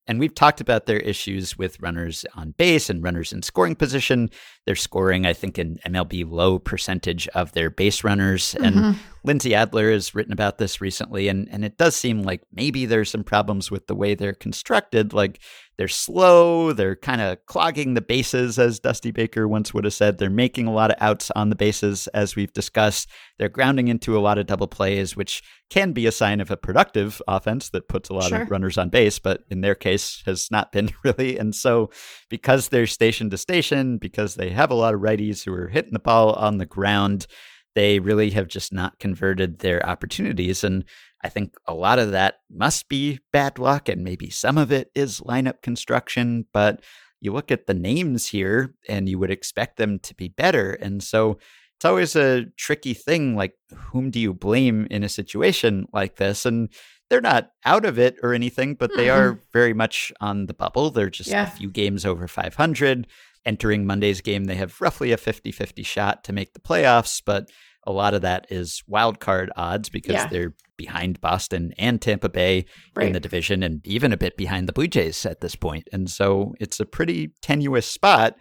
[0.07, 4.29] And we've talked about their issues with runners on base and runners in scoring position.
[4.65, 8.55] They're scoring, I think, an MLB low percentage of their base runners.
[8.59, 8.79] Mm-hmm.
[8.79, 11.27] And Lindsey Adler has written about this recently.
[11.27, 15.13] And, and it does seem like maybe there's some problems with the way they're constructed.
[15.13, 15.41] Like
[15.77, 20.17] they're slow, they're kind of clogging the bases, as Dusty Baker once would have said.
[20.17, 23.09] They're making a lot of outs on the bases, as we've discussed.
[23.37, 26.57] They're grounding into a lot of double plays, which can be a sign of a
[26.57, 28.43] productive offense that puts a lot sure.
[28.43, 31.37] of runners on base, but in their case has not been really.
[31.37, 31.89] And so,
[32.29, 35.93] because they're station to station, because they have a lot of righties who are hitting
[35.93, 37.27] the ball on the ground,
[37.75, 40.63] they really have just not converted their opportunities.
[40.63, 40.85] And
[41.23, 44.89] I think a lot of that must be bad luck, and maybe some of it
[44.95, 46.45] is lineup construction.
[46.53, 46.81] But
[47.21, 50.71] you look at the names here, and you would expect them to be better.
[50.71, 51.37] And so
[51.77, 53.35] it's always a tricky thing.
[53.35, 56.45] Like, whom do you blame in a situation like this?
[56.45, 56.69] And
[57.09, 59.19] they're not out of it or anything, but they mm-hmm.
[59.19, 60.89] are very much on the bubble.
[60.89, 61.43] They're just yeah.
[61.43, 63.07] a few games over 500.
[63.45, 67.49] Entering Monday's game, they have roughly a 50 50 shot to make the playoffs, but
[67.85, 70.27] a lot of that is wild card odds because yeah.
[70.27, 73.07] they're behind Boston and Tampa Bay right.
[73.07, 75.87] in the division and even a bit behind the Blue Jays at this point.
[75.93, 78.35] And so it's a pretty tenuous spot.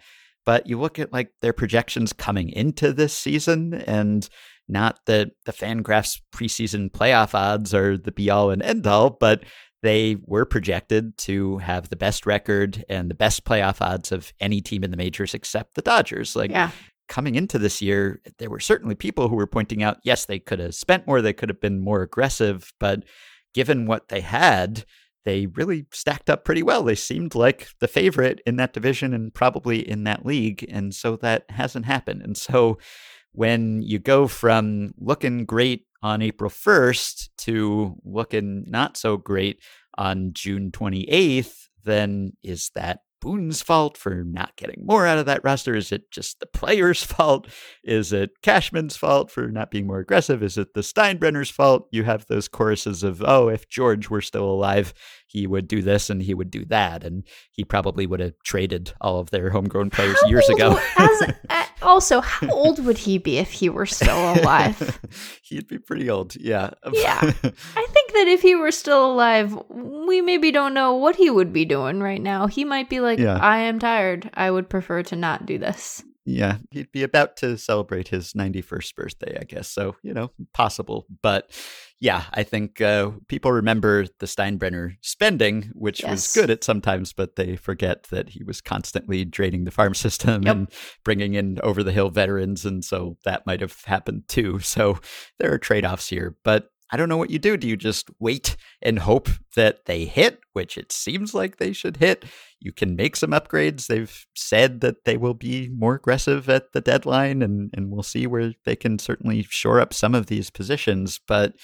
[0.45, 4.27] But you look at like their projections coming into this season and
[4.67, 9.43] not that the Fangraphs preseason playoff odds are the be all and end all, but
[9.83, 14.61] they were projected to have the best record and the best playoff odds of any
[14.61, 16.35] team in the majors except the Dodgers.
[16.35, 16.71] Like yeah
[17.07, 20.59] coming into this year, there were certainly people who were pointing out, yes, they could
[20.59, 23.03] have spent more, they could have been more aggressive, but
[23.53, 24.85] given what they had,
[25.23, 26.83] they really stacked up pretty well.
[26.83, 30.65] They seemed like the favorite in that division and probably in that league.
[30.69, 32.21] And so that hasn't happened.
[32.21, 32.77] And so
[33.31, 39.59] when you go from looking great on April 1st to looking not so great
[39.97, 45.43] on June 28th, then is that Boone's fault for not getting more out of that
[45.43, 45.75] roster?
[45.75, 47.47] Is it just the players' fault?
[47.83, 50.43] Is it Cashman's fault for not being more aggressive?
[50.43, 51.87] Is it the Steinbrenner's fault?
[51.91, 54.93] You have those choruses of, oh, if George were still alive,
[55.35, 57.03] he would do this and he would do that.
[57.03, 60.79] And he probably would have traded all of their homegrown players How years ago.
[60.97, 64.97] As, uh, also, how old would he be if he were still alive?
[65.43, 66.35] He'd be pretty old.
[66.37, 66.71] Yeah.
[66.93, 67.19] Yeah.
[67.21, 71.51] I think that if he were still alive, we maybe don't know what he would
[71.51, 72.47] be doing right now.
[72.47, 73.37] He might be like, Yeah.
[73.37, 74.29] I am tired.
[74.33, 76.01] I would prefer to not do this.
[76.25, 79.67] Yeah, he'd be about to celebrate his 91st birthday, I guess.
[79.67, 81.05] So, you know, possible.
[81.21, 81.51] But
[81.99, 87.35] yeah, I think uh, people remember the Steinbrenner spending, which was good at sometimes, but
[87.35, 90.55] they forget that he was constantly draining the farm system Yep.
[90.55, 90.69] and
[91.03, 92.65] bringing in over the hill veterans.
[92.65, 94.59] And so that might have happened too.
[94.59, 94.99] So
[95.39, 96.35] there are trade offs here.
[96.43, 97.57] But I don't know what you do.
[97.57, 99.27] Do you just wait and hope
[99.57, 102.23] that they hit, which it seems like they should hit?
[102.61, 103.87] You can make some upgrades.
[103.87, 108.25] They've said that they will be more aggressive at the deadline, and, and we'll see
[108.27, 111.19] where they can certainly shore up some of these positions.
[111.27, 111.55] But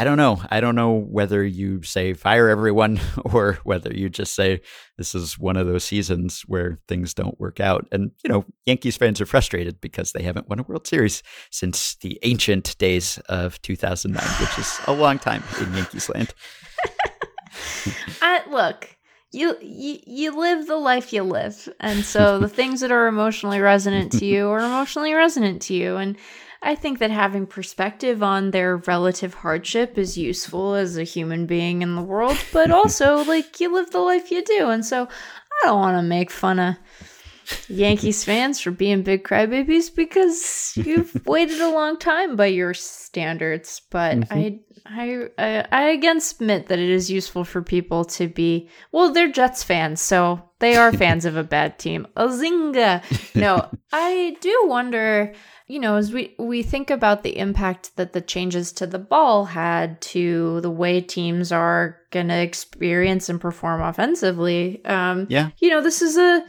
[0.00, 0.42] I don't know.
[0.50, 4.62] I don't know whether you say fire everyone or whether you just say
[4.96, 7.86] this is one of those seasons where things don't work out.
[7.92, 11.96] And, you know, Yankees fans are frustrated because they haven't won a World Series since
[11.96, 16.32] the ancient days of 2009, which is a long time in Yankees land.
[18.22, 18.88] I, look,
[19.32, 23.60] you, you you live the life you live, and so the things that are emotionally
[23.60, 25.96] resonant to you are emotionally resonant to you.
[25.96, 26.16] And
[26.62, 31.82] I think that having perspective on their relative hardship is useful as a human being
[31.82, 34.68] in the world, but also like you live the life you do.
[34.68, 36.76] And so I don't want to make fun of
[37.68, 43.80] Yankees fans for being big crybabies because you've waited a long time by your standards.
[43.90, 44.34] But mm-hmm.
[44.34, 49.12] I, I, I, I again submit that it is useful for people to be well.
[49.12, 52.06] They're Jets fans, so they are fans of a bad team.
[52.16, 53.02] A zinga!
[53.34, 55.34] No, I do wonder.
[55.66, 59.44] You know, as we we think about the impact that the changes to the ball
[59.44, 64.84] had to the way teams are gonna experience and perform offensively.
[64.84, 65.50] Um, Yeah.
[65.58, 66.44] you know, this is a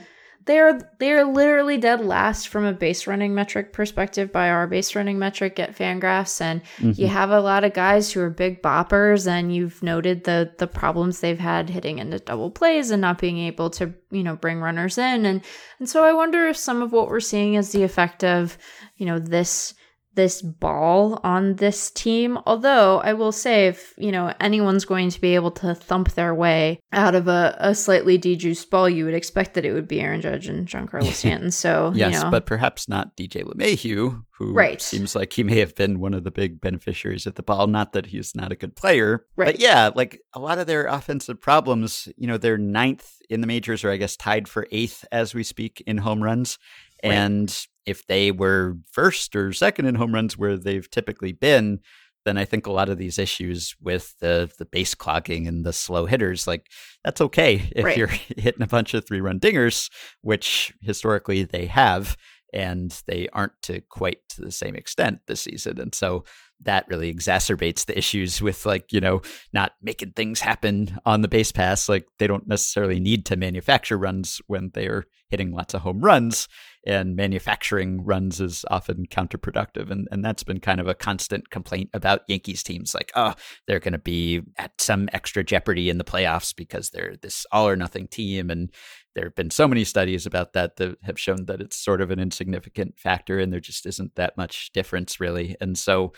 [0.45, 5.19] they're they're literally dead last from a base running metric perspective by our base running
[5.19, 7.05] metric at Fangraphs, and you mm-hmm.
[7.05, 11.19] have a lot of guys who are big boppers, and you've noted the the problems
[11.19, 14.97] they've had hitting into double plays and not being able to you know bring runners
[14.97, 15.41] in, and
[15.79, 18.57] and so I wonder if some of what we're seeing is the effect of
[18.97, 19.73] you know this
[20.14, 22.38] this ball on this team.
[22.45, 26.34] Although I will say, if you know anyone's going to be able to thump their
[26.36, 30.01] way out of a, a slightly dejuiced ball, you would expect that it would be
[30.01, 31.51] Aaron Judge and Giancarlo Stanton.
[31.51, 34.82] So Yes, you know, but perhaps not DJ LeMahieu, who Right.
[34.82, 37.68] seems like he may have been one of the big beneficiaries of the ball.
[37.68, 39.45] Not that he's not a good player, Right.
[39.53, 43.47] but yeah, like a lot of their offensive problems, you know, they're ninth in the
[43.47, 46.57] majors, or I guess tied for eighth as we speak in home runs.
[47.03, 47.13] Right.
[47.13, 51.79] And if they were first or second in home runs where they've typically been,
[52.25, 55.73] then I think a lot of these issues with the the base clogging and the
[55.73, 56.67] slow hitters, like
[57.03, 57.97] that's okay if Right.
[57.97, 59.89] you're hitting a bunch of three run dingers,
[60.21, 62.15] which historically they have,
[62.53, 65.79] and they aren't to quite to the same extent this season.
[65.79, 66.23] And so
[66.63, 71.27] that really exacerbates the issues with like, you know, not making things happen on the
[71.27, 71.89] base pass.
[71.89, 76.01] Like they don't necessarily need to manufacture runs when they are hitting lots of home
[76.01, 76.47] runs
[76.86, 79.91] and manufacturing runs is often counterproductive.
[79.91, 83.34] And, and that's been kind of a constant complaint about Yankees teams like, oh,
[83.67, 87.67] they're going to be at some extra jeopardy in the playoffs because they're this all
[87.67, 88.49] or nothing team.
[88.49, 88.71] And
[89.13, 92.11] there have been so many studies about that that have shown that it's sort of
[92.11, 95.55] an insignificant factor and there just isn't that much difference really.
[95.61, 96.13] And so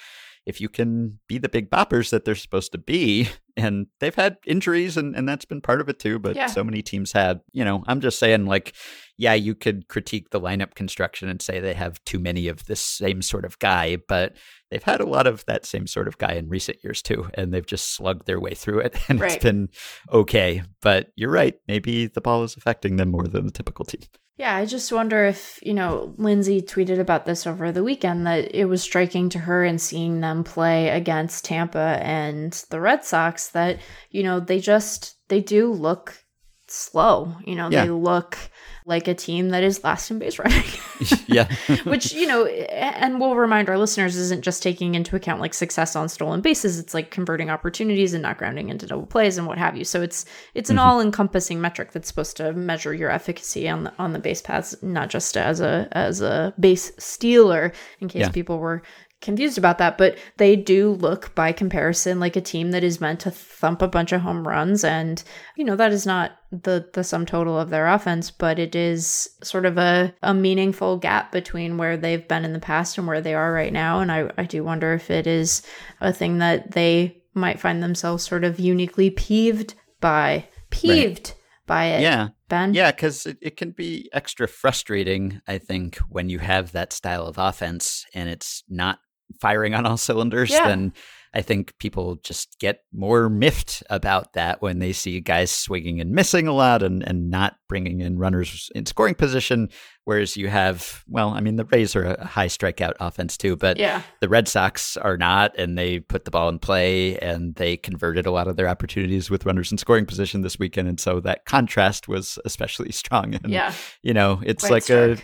[0.46, 4.38] if you can be the big boppers that they're supposed to be, and they've had
[4.46, 6.48] injuries and, and that's been part of it too, but Yeah.
[6.48, 8.74] so many teams had, you know, I'm just saying like,
[9.18, 12.80] yeah, you could critique the lineup construction and say they have too many of this
[12.82, 14.36] same sort of guy, but
[14.72, 17.54] they've had a lot of that same sort of guy in recent years too, and
[17.54, 19.34] they've just slugged their way through it and Right.
[19.36, 19.70] it's been
[20.12, 20.64] okay.
[20.82, 24.02] But you're right, maybe the ball is affecting them more than the typical team.
[24.36, 28.54] Yeah, I just wonder if, you know, Lindsey tweeted about this over the weekend that
[28.56, 33.43] it was striking to her in seeing them play against Tampa and the Red Sox
[33.50, 33.80] that,
[34.10, 36.24] you know, they just they do look
[36.68, 37.36] slow.
[37.46, 37.86] You know, Yeah.
[37.86, 38.38] they look
[38.86, 40.64] like a team that is last in base running.
[41.28, 41.48] yeah.
[41.84, 45.96] Which, you know, and we'll remind our listeners isn't just taking into account like success
[45.96, 49.58] on stolen bases, it's like converting opportunities and not grounding into double plays and what
[49.58, 49.84] have you.
[49.86, 50.86] So it's it's an mm-hmm.
[50.86, 55.10] all-encompassing metric that's supposed to measure your efficacy on the on the base paths, not
[55.10, 58.30] just as a as a base stealer in case yeah.
[58.30, 58.82] people were
[59.24, 63.20] confused about that, but they do look by comparison like a team that is meant
[63.22, 65.24] to thump a bunch of home runs and
[65.56, 69.30] you know that is not the the sum total of their offense, but it is
[69.42, 73.22] sort of a, a meaningful gap between where they've been in the past and where
[73.22, 74.00] they are right now.
[74.00, 75.64] And I, I do wonder if it is
[76.00, 80.48] a thing that they might find themselves sort of uniquely peeved by.
[80.70, 81.30] Peeved.
[81.30, 82.02] Right by it.
[82.02, 82.30] Yeah.
[82.50, 82.74] Ben?
[82.74, 87.26] Yeah, because it, it can be extra frustrating, I think, when you have that style
[87.26, 89.00] of offense and it's not
[89.40, 90.68] firing on all cylinders, yeah.
[90.68, 90.94] then
[91.36, 96.12] I think people just get more miffed about that when they see guys swinging and
[96.12, 99.70] missing a lot and, and not bringing in runners in scoring position.
[100.04, 103.78] Whereas you have, well, I mean, the Rays are a high strikeout offense too, but
[103.78, 104.04] yeah.
[104.20, 108.28] the Red Sox are not, and they put the ball in play and they converted
[108.28, 110.88] a lot of their opportunities with runners in scoring position this weekend.
[110.88, 113.34] And so that contrast was especially strong.
[113.34, 113.74] And, yeah.
[114.04, 115.20] you know, it's Quite like stark.
[115.20, 115.24] a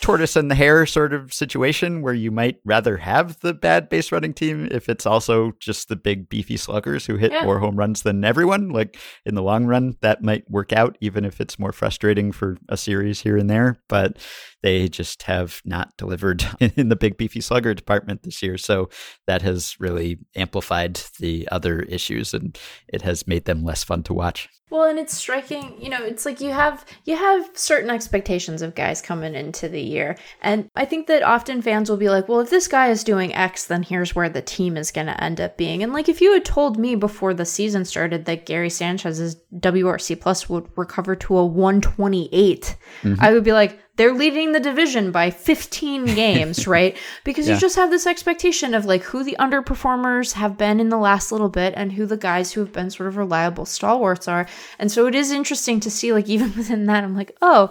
[0.00, 4.12] tortoise and the hare sort of situation where you might rather have the bad base
[4.12, 7.44] running team if it's also just the big beefy sluggers who hit yeah.
[7.44, 8.70] more home runs than everyone.
[8.70, 12.56] Like in the long run, that might work out, even if it's more frustrating for
[12.68, 13.76] a series here and there.
[13.88, 14.18] But
[14.64, 18.56] they just have not delivered in the big beefy slugger department this year.
[18.56, 18.88] So
[19.26, 22.58] that has really amplified the other issues and
[22.88, 24.48] it has made them less fun to watch.
[24.70, 28.74] Well, and it's striking, you know, it's like you have you have certain expectations of
[28.74, 30.16] guys coming into the year.
[30.40, 33.34] And I think that often fans will be like, "Well, if this guy is doing
[33.34, 36.20] X, then here's where the team is going to end up being." And like if
[36.20, 41.14] you had told me before the season started that Gary Sanchez's WRC plus would recover
[41.16, 43.14] to a 128, mm-hmm.
[43.20, 46.96] I would be like, they're leading the division by 15 games, right?
[47.24, 47.54] Because yeah.
[47.54, 51.30] you just have this expectation of like who the underperformers have been in the last
[51.30, 54.46] little bit and who the guys who have been sort of reliable stalwarts are.
[54.78, 57.70] And so it is interesting to see, like, even within that, I'm like, oh,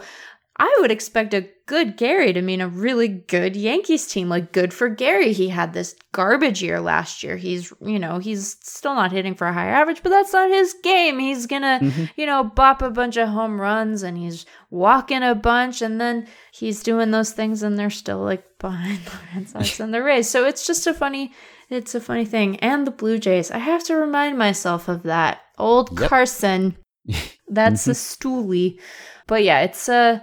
[0.57, 4.27] I would expect a good Gary to mean a really good Yankees team.
[4.27, 5.31] Like, good for Gary.
[5.31, 7.37] He had this garbage year last year.
[7.37, 10.75] He's, you know, he's still not hitting for a high average, but that's not his
[10.83, 11.19] game.
[11.19, 12.05] He's gonna, mm-hmm.
[12.15, 16.27] you know, bop a bunch of home runs and he's walking a bunch and then
[16.51, 20.29] he's doing those things and they're still like behind the Red Sox and the Rays.
[20.29, 21.31] So it's just a funny,
[21.69, 22.57] it's a funny thing.
[22.57, 23.51] And the Blue Jays.
[23.51, 25.41] I have to remind myself of that.
[25.57, 26.09] Old yep.
[26.09, 26.75] Carson.
[27.47, 28.79] That's a stoolie.
[29.27, 29.95] But yeah, it's a.
[29.95, 30.19] Uh,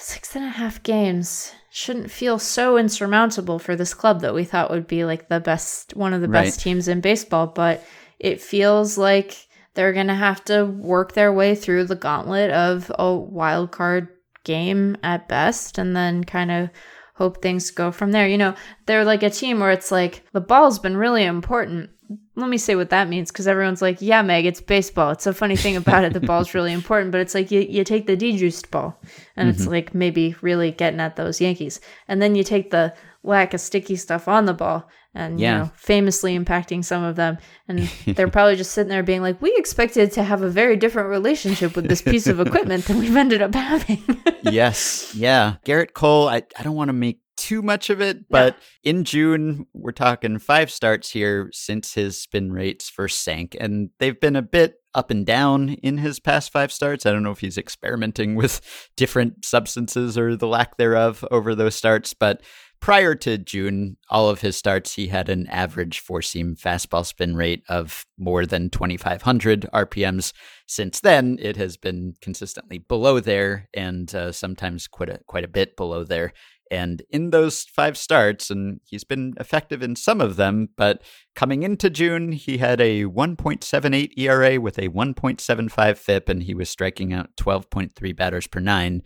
[0.00, 4.70] Six and a half games shouldn't feel so insurmountable for this club that we thought
[4.70, 6.44] would be like the best, one of the right.
[6.44, 7.84] best teams in baseball, but
[8.20, 12.92] it feels like they're going to have to work their way through the gauntlet of
[12.96, 14.06] a wild card
[14.44, 16.70] game at best and then kind of
[17.14, 18.28] hope things go from there.
[18.28, 18.54] You know,
[18.86, 21.90] they're like a team where it's like the ball's been really important
[22.38, 25.10] let me say what that means because everyone's like, yeah, Meg, it's baseball.
[25.10, 26.12] It's a funny thing about it.
[26.12, 28.98] The ball's really important, but it's like you, you take the dejuiced ball
[29.36, 29.60] and mm-hmm.
[29.60, 31.80] it's like maybe really getting at those Yankees.
[32.06, 35.52] And then you take the whack of sticky stuff on the ball and, yeah.
[35.52, 37.38] you know, famously impacting some of them.
[37.66, 41.08] And they're probably just sitting there being like, we expected to have a very different
[41.08, 44.02] relationship with this piece of equipment than we've ended up having.
[44.42, 45.12] yes.
[45.14, 45.56] Yeah.
[45.64, 48.90] Gerrit Cole, I, I don't want to make too much of it, but yeah.
[48.90, 54.20] in June, we're talking five starts here since his spin rates first sank, and they've
[54.20, 57.06] been a bit up and down in his past five starts.
[57.06, 58.60] I don't know if he's experimenting with
[58.96, 62.42] different substances or the lack thereof over those starts, but
[62.80, 67.36] prior to June, all of his starts, he had an average four seam fastball spin
[67.36, 70.32] rate of more than 2,500 RPMs.
[70.66, 75.48] Since then, it has been consistently below there and uh, sometimes quite a, quite a
[75.48, 76.32] bit below there.
[76.70, 81.02] And in those five starts, and he's been effective in some of them, but
[81.34, 86.68] coming into June, he had a 1.78 ERA with a 1.75 FIP, and he was
[86.68, 89.02] striking out 12.3 batters per nine.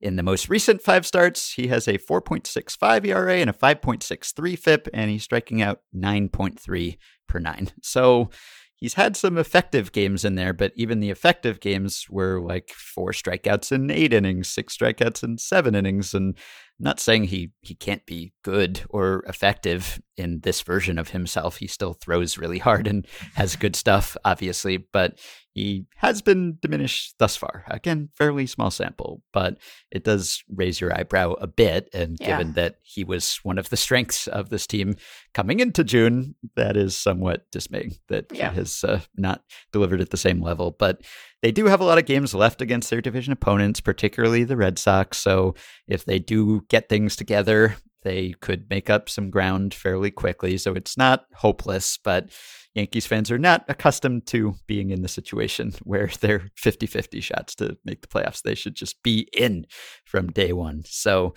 [0.00, 4.88] In the most recent five starts, he has a 4.65 ERA and a 5.63 FIP,
[4.92, 6.98] and he's striking out 9.3
[7.28, 7.72] per nine.
[7.82, 8.30] So
[8.76, 13.12] he's had some effective games in there, but even the effective games were like four
[13.12, 16.36] strikeouts in eight innings, six strikeouts in seven innings, and
[16.78, 21.56] not saying he he can't be good or effective in this version of himself.
[21.56, 25.18] He still throws really hard and has good stuff, obviously, but
[25.56, 27.64] he has been diminished thus far.
[27.68, 29.56] Again, fairly small sample, but
[29.90, 31.88] it does raise your eyebrow a bit.
[31.94, 32.26] And Yeah.
[32.26, 34.96] given that he was one of the strengths of this team
[35.32, 38.50] coming into June, that is somewhat dismaying that Yeah.
[38.50, 40.76] he has uh, not delivered at the same level.
[40.78, 41.00] But
[41.42, 44.78] they do have a lot of games left against their division opponents, particularly the Red
[44.78, 45.16] Sox.
[45.16, 45.54] So
[45.88, 47.76] if they do get things together,
[48.06, 50.56] they could make up some ground fairly quickly.
[50.58, 52.30] So it's not hopeless, but
[52.74, 57.56] Yankees fans are not accustomed to being in the situation where they're 50 50 shots
[57.56, 58.42] to make the playoffs.
[58.42, 59.66] They should just be in
[60.04, 60.82] from day one.
[60.86, 61.34] So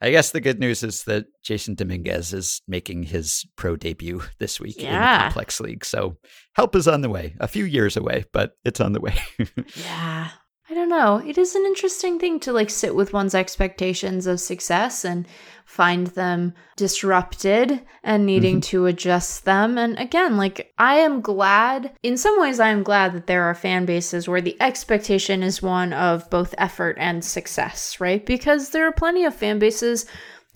[0.00, 4.58] I guess the good news is that Jasson Dominguez is making his pro debut this
[4.58, 5.84] week in the complex league.
[5.84, 6.16] So
[6.54, 9.16] help is on the way, a few years away, but it's on the way.
[9.76, 10.30] Yeah.
[10.68, 11.22] I don't know.
[11.24, 15.26] It is an interesting thing to like sit with one's expectations of success and
[15.64, 18.70] find them disrupted and needing mm-hmm.
[18.70, 19.78] to adjust them.
[19.78, 23.54] And again, like I am glad, in some ways, I am glad that there are
[23.54, 28.24] fan bases where the expectation is one of both effort and success, right?
[28.24, 30.04] Because there are plenty of fan bases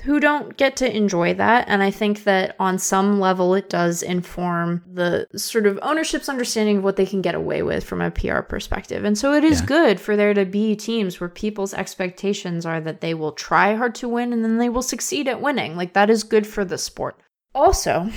[0.03, 1.67] who don't get to enjoy that.
[1.69, 6.79] And I think that on some level, it does inform the sort of ownership's understanding
[6.79, 9.05] of what they can get away with from a PR perspective.
[9.05, 9.67] And so it is Yeah.
[9.67, 13.95] good for there to be teams where people's expectations are that they will try hard
[13.97, 15.77] to win and then they will succeed at winning.
[15.77, 17.21] Like that is good for the sport.
[17.55, 18.09] Also,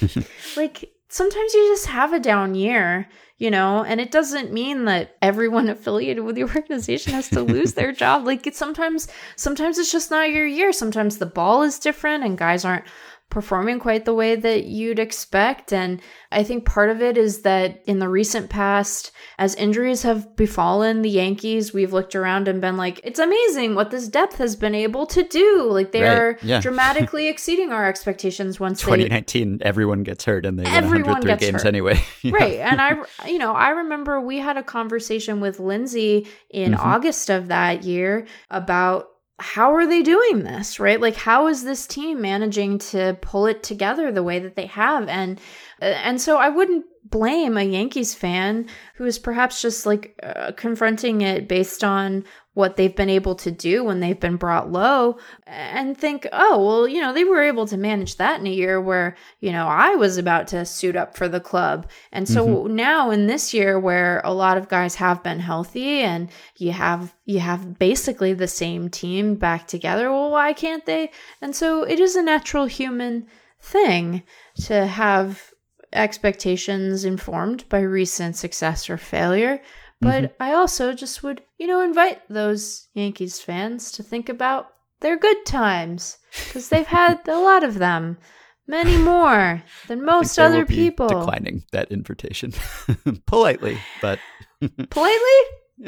[0.56, 3.08] like sometimes you just have a down year,
[3.42, 7.74] you know, and it doesn't mean that everyone affiliated with the organization has to lose
[7.74, 8.24] their job.
[8.24, 10.72] Like it's sometimes sometimes it's just not your year.
[10.72, 12.84] Sometimes the ball is different and guys aren't
[13.32, 15.72] performing quite the way that you'd expect.
[15.72, 20.36] And I think part of it is that in the recent past, as injuries have
[20.36, 24.54] befallen the Yankees, we've looked around and been like, it's amazing what this depth has
[24.54, 25.66] been able to do.
[25.70, 26.60] Like they Right, are yeah.
[26.66, 31.30] dramatically exceeding our expectations once they 2019, everyone gets hurt and they win Everyone 103
[31.32, 31.68] gets games hurt.
[31.68, 31.98] anyway.
[32.22, 32.32] Yeah.
[32.34, 32.94] right and i
[33.26, 36.78] you know i remember we had a conversation with lindsey in Mhm.
[36.78, 39.08] august of that year about
[39.42, 41.00] how are they doing this right?
[41.00, 45.08] Like how is this team managing to pull it together the way that they have?
[45.08, 45.38] And
[45.82, 50.52] uh, and so i wouldn't blame a yankees fan who is perhaps just like uh,
[50.56, 52.24] confronting it based on
[52.54, 56.88] what they've been able to do when they've been brought low and think oh well
[56.88, 59.94] you know they were able to manage that in a year where you know i
[59.94, 61.88] was about to suit up for the club.
[62.10, 62.76] And so mm-hmm.
[62.76, 67.14] now in this year where a lot of guys have been healthy and you have
[67.24, 71.10] you have basically the same team back together well why can't they?
[71.40, 73.26] And so it is a natural human
[73.60, 74.22] thing
[74.64, 75.52] to have
[75.92, 79.60] expectations informed by recent success or failure
[80.02, 80.42] but mm-hmm.
[80.42, 84.68] I also just would, you know, invite those Yankees fans to think about
[85.00, 88.18] their good times because they've had a lot of them,
[88.66, 91.08] many more than most other people.
[91.08, 92.52] Declining that invitation
[93.26, 94.18] politely, but
[94.90, 95.40] Politely?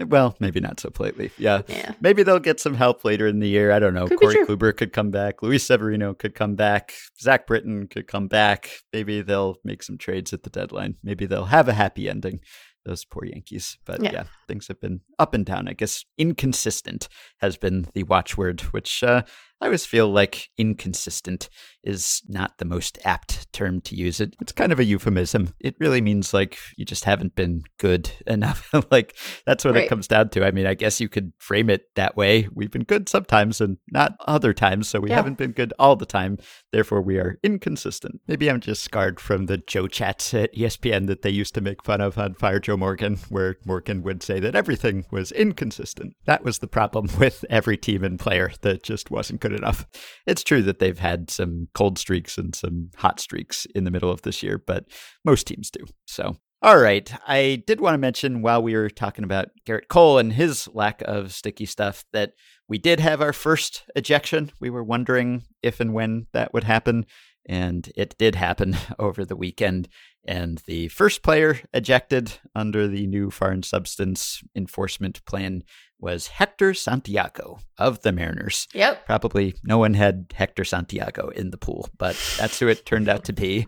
[0.07, 1.31] well, maybe not so politely.
[1.39, 1.63] Yeah.
[1.69, 1.93] Yeah.
[2.01, 3.71] Maybe they'll get some help later in the year.
[3.73, 4.07] I don't know.
[4.09, 4.35] Could Corey.
[4.37, 5.43] Kluber could come back.
[5.43, 6.93] Luis Severino could come back.
[7.21, 8.71] Zach Britton could come back.
[8.93, 10.97] Maybe they'll make some trades at the deadline.
[11.03, 12.41] Maybe they'll have a happy ending.
[12.85, 13.79] Those poor Yankees.
[13.87, 14.25] But yeah, Yeah.
[14.47, 15.69] things have been up and down.
[15.69, 17.09] I guess inconsistent
[17.39, 19.23] has been the watchword, which uh,
[19.65, 21.49] I always feel like inconsistent
[21.83, 24.21] is not the most apt term to use.
[24.21, 25.55] It it's kind of a euphemism.
[25.59, 28.69] It really means like you just haven't been good enough.
[28.91, 30.45] like that's what it comes down to.
[30.47, 32.47] I mean, I guess you could frame it that way.
[32.55, 35.17] We've been good sometimes and not other times, so we Yeah.
[35.17, 36.37] haven't been good all the time.
[36.71, 38.21] Therefore, we are inconsistent.
[38.29, 41.83] Maybe I'm just scarred from the Joe chats at ESPN that they used to make
[41.83, 46.17] fun of on Fire Joe Morgan, where Morgan would say that everything was inconsistent.
[46.27, 49.87] That was the problem with every team and player that just wasn't good enough.
[50.27, 54.11] It's true that they've had some cold streaks and some hot streaks in the middle
[54.11, 54.87] of this year, but
[55.25, 55.85] most teams do.
[56.07, 56.37] So.
[56.63, 57.13] All right.
[57.29, 61.03] I did want to mention while we were talking about Gerrit Cole and his lack
[61.03, 62.33] of sticky stuff that
[62.69, 64.51] we did have our first ejection.
[64.61, 67.05] We were wondering if and when that would happen,
[67.47, 69.89] and it did happen over the weekend.
[70.27, 75.63] And the first player ejected under the new foreign substance enforcement plan
[75.99, 78.67] was Hector Santiago of the Mariners.
[78.73, 79.07] Yep.
[79.07, 83.25] Probably no one had Hector Santiago in the pool, but that's who it turned out
[83.25, 83.67] to be.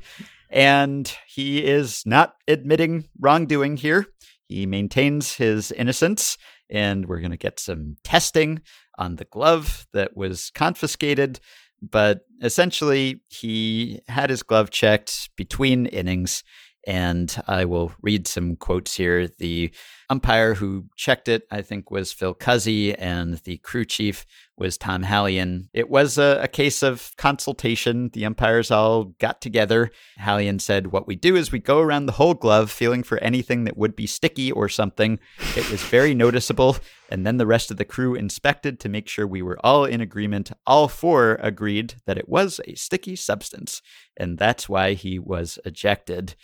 [0.49, 4.07] And he is not admitting wrongdoing here.
[4.49, 6.39] He maintains his innocence,
[6.71, 8.63] and we're going to get some testing
[8.97, 11.41] on the glove that was confiscated.
[11.83, 16.43] But essentially, he had his glove checked between innings.
[16.87, 19.27] And I will read some quotes here.
[19.27, 19.73] The
[20.09, 24.25] umpire who checked it, I think, was Phil Cuzzy, and the crew chief
[24.57, 25.69] was Tom Hallion.
[25.75, 28.11] It was a, a, case of consultation.
[28.13, 29.91] The umpires all got together.
[30.19, 33.65] Hallion said, What we do is we go around the whole glove feeling for anything
[33.65, 35.19] that would be sticky or something.
[35.57, 36.79] It was very noticeable.
[37.11, 40.01] And then the rest of the crew inspected to make sure we were all in
[40.01, 40.51] agreement.
[40.67, 43.83] All four agreed that it was a sticky substance.
[44.17, 46.35] And that's why he was ejected.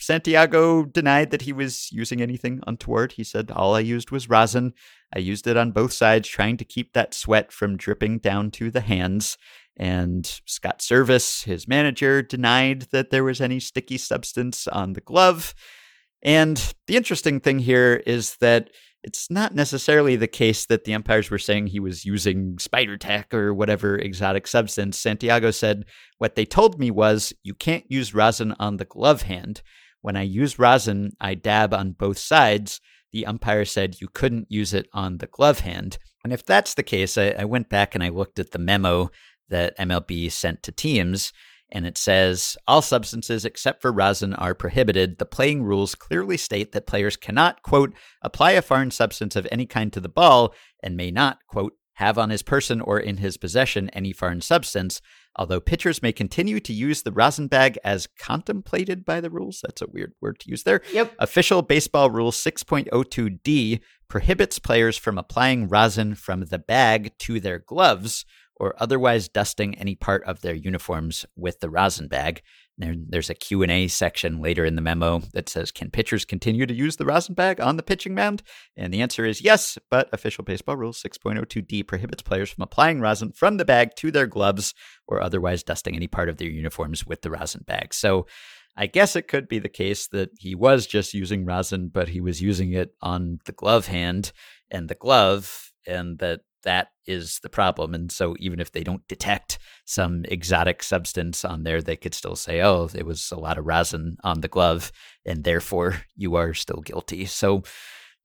[0.00, 3.12] Santiago denied that he was using anything untoward.
[3.12, 4.72] He said, All I used was rosin.
[5.14, 8.70] I used it on both sides, trying to keep that sweat from dripping down to
[8.70, 9.36] the hands.
[9.76, 15.54] And Scott Servais, his manager, denied that there was any sticky substance on the glove.
[16.22, 18.70] And the interesting thing here is that
[19.02, 23.32] it's not necessarily the case that the umpires were saying he was using spider tack
[23.32, 24.98] or whatever exotic substance.
[24.98, 25.86] Santiago said,
[26.18, 29.62] What they told me was, you can't use rosin on the glove hand.
[30.02, 32.80] When I use rosin, I dab on both sides.
[33.12, 35.98] The umpire said you couldn't use it on the glove hand.
[36.22, 39.10] And if that's the case, I, I went back and I looked at the memo
[39.48, 41.32] that MLB sent to teams,
[41.72, 45.18] and it says all substances except for rosin are prohibited.
[45.18, 47.92] The playing rules clearly state that players cannot, quote,
[48.22, 52.16] apply a foreign substance of any kind to the ball and may not, quote, have
[52.16, 55.00] on his person or in his possession any foreign substance,
[55.36, 59.60] although pitchers may continue to use the rosin bag as contemplated by the rules.
[59.62, 60.82] That's a weird word to use there.
[60.92, 61.14] Yep.
[61.18, 68.24] Official Baseball Rule 6.02d prohibits players from applying rosin from the bag to their gloves
[68.56, 72.42] or otherwise dusting any part of their uniforms with the rosin bag.
[72.80, 76.74] There, there's a Q&A section later in the memo that says, can pitchers continue to
[76.74, 78.42] use the rosin bag on the pitching mound?
[78.76, 83.32] And the answer is yes, but official baseball rule 6.02d prohibits players from applying rosin
[83.32, 84.72] from the bag to their gloves
[85.06, 87.92] or otherwise dusting any part of their uniforms with the rosin bag.
[87.92, 88.26] So
[88.76, 92.20] I guess it could be the case that he was just using rosin, but he
[92.20, 94.32] was using it on the glove hand
[94.70, 97.94] and the glove, and that that is the problem.
[97.94, 102.36] And so even if they don't detect some exotic substance on there, they could still
[102.36, 104.92] say, oh, it was a lot of rosin on the glove,
[105.24, 107.26] and therefore you are still guilty.
[107.26, 107.62] So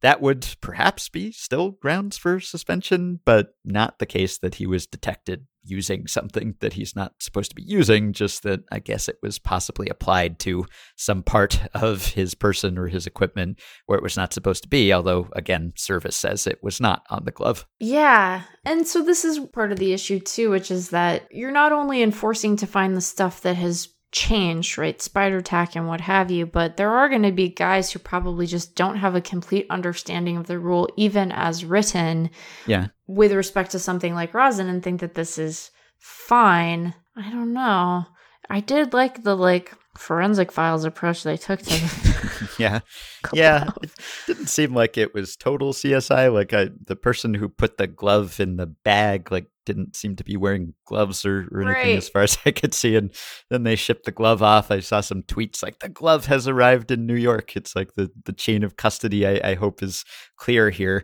[0.06, 4.86] that would perhaps be still grounds for suspension, but not the case that he was
[4.86, 9.18] detected using something that he's not supposed to be using, just that I guess it
[9.24, 14.16] was possibly applied to some part of his person or his equipment where it was
[14.16, 17.66] not supposed to be, although, again, Servais says it was not on the glove.
[17.80, 18.44] Yeah.
[18.64, 22.04] And so this is part of the issue, too, which is that you're not only
[22.04, 25.02] enforcing to find the stuff that has changed, right?
[25.02, 28.48] Spider tack and what have you, but there are going to be guys who probably
[28.48, 32.30] just don't have a complete understanding of the rule, even as written.
[32.66, 32.88] Yeah.
[33.08, 36.96] With respect to something like rosin and think that this is fine.
[37.18, 38.06] I don't know.
[38.50, 42.82] I did like the like forensic files approach they took to yeah
[43.32, 43.90] yeah it
[44.28, 48.42] didn't seem like it was total csi like I, the person who put the glove
[48.42, 51.98] in the bag like didn't seem to be wearing gloves or, or anything right.
[51.98, 52.96] as far as I could see.
[52.96, 53.12] And
[53.50, 54.72] then they shipped the glove off.
[54.72, 57.56] I saw some tweets like the glove has arrived in New York.
[57.56, 60.06] It's like the, the chain of custody, I, I hope is
[60.38, 61.04] clear here.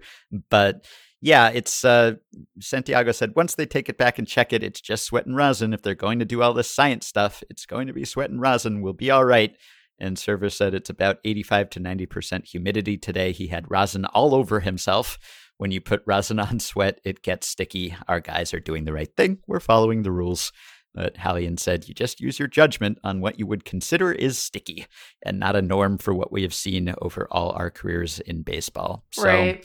[0.49, 0.86] But
[1.22, 2.14] yeah, it's uh,
[2.59, 5.74] Santiago said once they take it back and check it, it's just sweat and rosin.
[5.74, 8.41] If they're going to do all this science stuff, it's going to be sweat and
[8.41, 8.82] rosin.
[8.82, 9.55] We'll be all right.
[9.99, 13.32] And Servais said it's about 85 to 90% humidity today.
[13.32, 15.20] He had rosin all over himself
[15.62, 17.95] when you put rosin on sweat, it gets sticky.
[18.07, 19.38] Our guys are doing the right thing.
[19.45, 20.51] We're following the rules.
[20.95, 24.88] But Hallion said, you just use your judgment on what you would consider is sticky
[25.24, 29.05] and not a norm for what we have seen over all our careers in baseball.
[29.12, 29.64] So right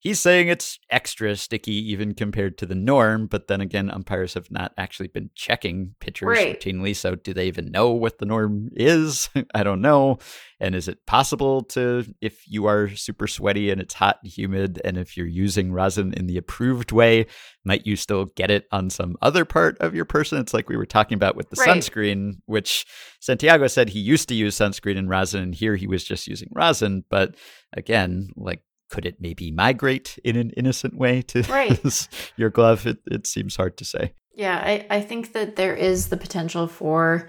[0.00, 3.26] he's saying it's extra sticky even compared to the norm.
[3.26, 6.60] But then again, umpires have not actually been checking pitchers right.
[6.60, 6.94] routinely.
[6.94, 9.28] So do they even know what the norm is?
[9.54, 10.18] I don't know.
[10.60, 14.80] And is it possible to, if you are super sweaty and it's hot and humid,
[14.84, 17.26] and if you're using rosin in the approved way,
[17.64, 20.38] might you still get it on some other part of your person?
[20.38, 21.68] It's like we were talking about with the right.
[21.68, 22.86] sunscreen, which
[23.20, 26.48] Santiago said he used to use sunscreen and rosin, and here he was just using
[26.52, 27.04] rosin.
[27.08, 27.36] But
[27.72, 32.08] again, like could it maybe migrate in an innocent way to right.
[32.36, 32.86] your glove?
[32.86, 34.14] It, it seems hard to say.
[34.34, 37.28] Yeah, I, I think that there is the potential for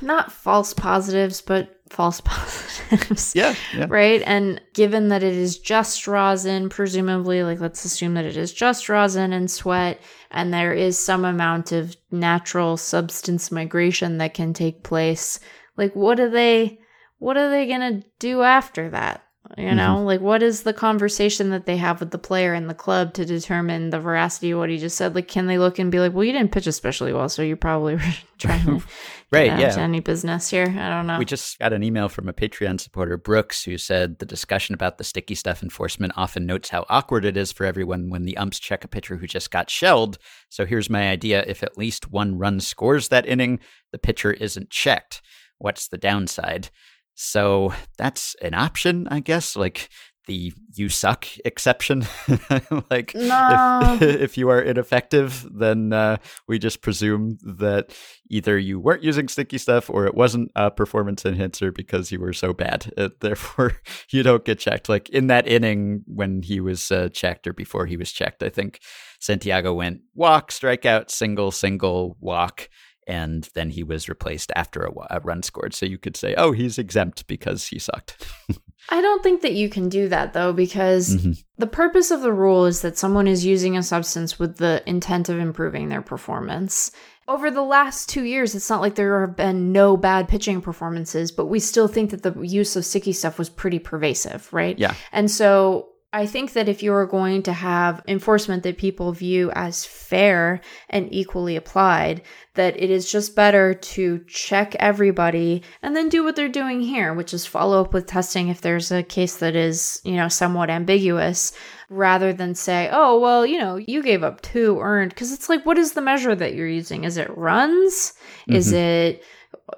[0.00, 3.34] not false positives, but false positives.
[3.34, 3.86] Yeah, yeah.
[3.88, 4.22] Right.
[4.26, 8.88] And given that it is just rosin, presumably, like let's assume that it is just
[8.88, 10.00] rosin and sweat,
[10.30, 15.40] and there is some amount of natural substance migration that can take place.
[15.76, 16.78] Like, what are they?
[17.18, 19.22] What are they gonna do after that?
[19.58, 20.06] You know, mm-hmm.
[20.06, 23.26] like what is the conversation that they have with the player in the club to
[23.26, 25.14] determine the veracity of what he just said?
[25.14, 27.54] Like, can they look and be like, well, you didn't pitch especially well, so you
[27.54, 28.82] probably were trying to
[29.30, 29.76] right, yeah.
[29.78, 30.64] any business here.
[30.66, 31.18] I don't know.
[31.18, 34.96] We just got an email from a Patreon supporter, Brooks, who said the discussion about
[34.96, 38.58] the sticky stuff enforcement often notes how awkward it is for everyone when the umps
[38.58, 40.16] check a pitcher who just got shelled.
[40.48, 44.70] So here's my idea: if at least one run scores that inning, the pitcher isn't
[44.70, 45.20] checked.
[45.58, 46.70] What's the downside?
[47.14, 49.56] So that's an option, I guess.
[49.56, 49.88] Like
[50.26, 52.06] the you suck exception.
[52.90, 53.98] like no.
[54.00, 57.94] if, if, you are ineffective, then uh, we just presume that
[58.30, 62.32] either you weren't using sticky stuff or it wasn't a performance enhancer because you were
[62.32, 62.92] so bad.
[62.96, 64.88] Uh, therefore, you don't get checked.
[64.88, 68.48] Like in that inning when he was uh, checked or before he was checked, I
[68.48, 68.80] think
[69.18, 72.68] Santiago went walk, strikeout, single, single, walk
[73.06, 75.74] and then he was replaced after a, a, run scored.
[75.74, 78.26] So you could say, oh, he's exempt because he sucked.
[78.88, 81.32] I don't think that you can do that though, because mm-hmm.
[81.58, 85.28] the purpose of the rule is that someone is using a substance with the intent
[85.28, 86.90] of improving their performance.
[87.28, 91.30] Over the last two years, it's not like there have been no bad pitching performances,
[91.30, 94.76] but we still think that the use of sticky stuff was pretty pervasive, right?
[94.78, 94.94] Yeah.
[95.12, 99.50] And so I think that if you are going to have enforcement that people view
[99.54, 100.60] as fair
[100.90, 102.20] and equally applied,
[102.54, 107.14] that it is just better to check everybody and then do what they're doing here,
[107.14, 110.68] which is follow up with testing if there's a case that is, you know, somewhat
[110.68, 111.52] ambiguous,
[111.88, 115.10] rather than say, oh, well, you know, you gave up two earned.
[115.10, 117.04] Because it's like, what is the measure that you're using?
[117.04, 118.12] Is it runs?
[118.42, 118.52] Mm-hmm.
[118.52, 119.24] Is it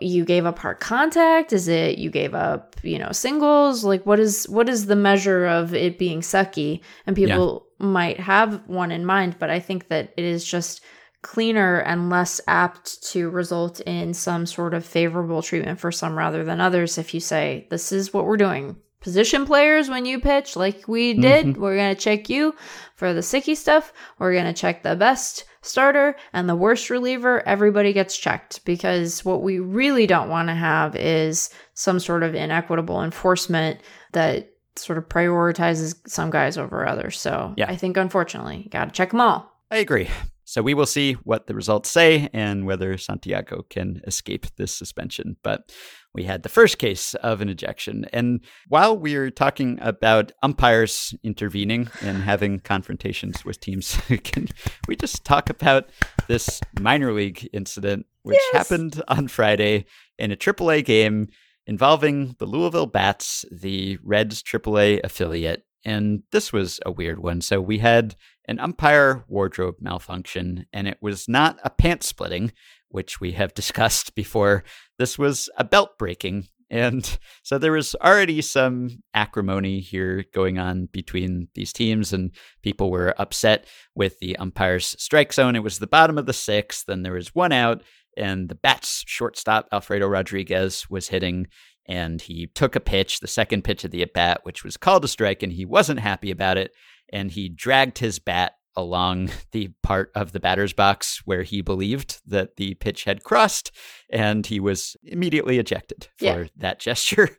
[0.01, 1.53] you gave up hard contact?
[1.53, 3.85] Is it you gave up you know singles?
[3.85, 6.81] Like what is what is the measure of it being sucky?
[7.07, 7.87] And people yeah.
[7.87, 10.81] might have one in mind but i think that it is just
[11.23, 16.45] cleaner and less apt to result in some sort of favorable treatment for some rather
[16.45, 20.57] than others if you say this is what we're doing position players when you pitch
[20.57, 21.61] like we did mm-hmm.
[21.61, 22.53] we're going to check you
[22.97, 27.47] for the sicky stuff we're going to check the best starter and the worst reliever,
[27.47, 32.35] everybody gets checked because what we really don't want to have is some sort of
[32.35, 33.81] inequitable enforcement
[34.13, 37.19] that sort of prioritizes some guys over others.
[37.19, 37.71] So yeah.
[37.71, 39.51] I think unfortunately, got to check them all.
[39.71, 40.09] I agree.
[40.55, 45.37] So we will see what the results say and whether Santiago can escape this suspension.
[45.43, 45.75] But
[46.15, 48.07] we had the first case of an ejection.
[48.13, 48.39] And
[48.69, 54.47] while we are talking about umpires intervening and having confrontations with teams, can
[54.87, 55.91] we just talk about
[56.29, 58.69] this minor league incident, which yes.
[58.69, 59.87] happened on Friday
[60.21, 61.31] in a AAA game
[61.67, 65.67] involving the Louisville Bats, the Reds AAA affiliate.
[65.85, 67.41] And this was a weird one.
[67.41, 68.15] So we had
[68.47, 72.53] an umpire wardrobe malfunction, and it was not a pant splitting,
[72.89, 74.65] which we have discussed before.
[74.99, 76.49] This was a belt breaking.
[76.71, 82.91] And so there was already some acrimony here going on between these teams, and people
[82.91, 85.57] were upset with the umpire's strike zone.
[85.57, 87.83] It was the bottom of the sixth, and there was one out,
[88.17, 91.47] and the Bats shortstop, Alfredo Rodriguez, was hitting
[91.87, 95.05] and he took a pitch, the second pitch of the at bat, which was called
[95.05, 96.73] a strike, and he wasn't happy about it
[97.15, 102.21] and he dragged his bat along the part of the batter's box where he believed
[102.27, 103.71] that the pitch had crossed,
[104.11, 106.45] and he was immediately ejected for yeah.
[106.57, 107.31] that gesture.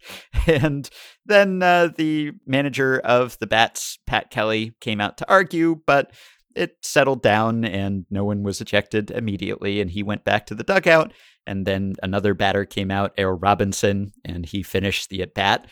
[0.48, 0.90] and
[1.26, 6.12] then uh, the manager of the Bats, Pat Kelly, came out to argue, but
[6.56, 10.64] it settled down and no one was ejected immediately, and he went back to the
[10.64, 11.12] dugout.
[11.46, 15.68] And then another batter came out, Errol Robinson, and he finished the at bat.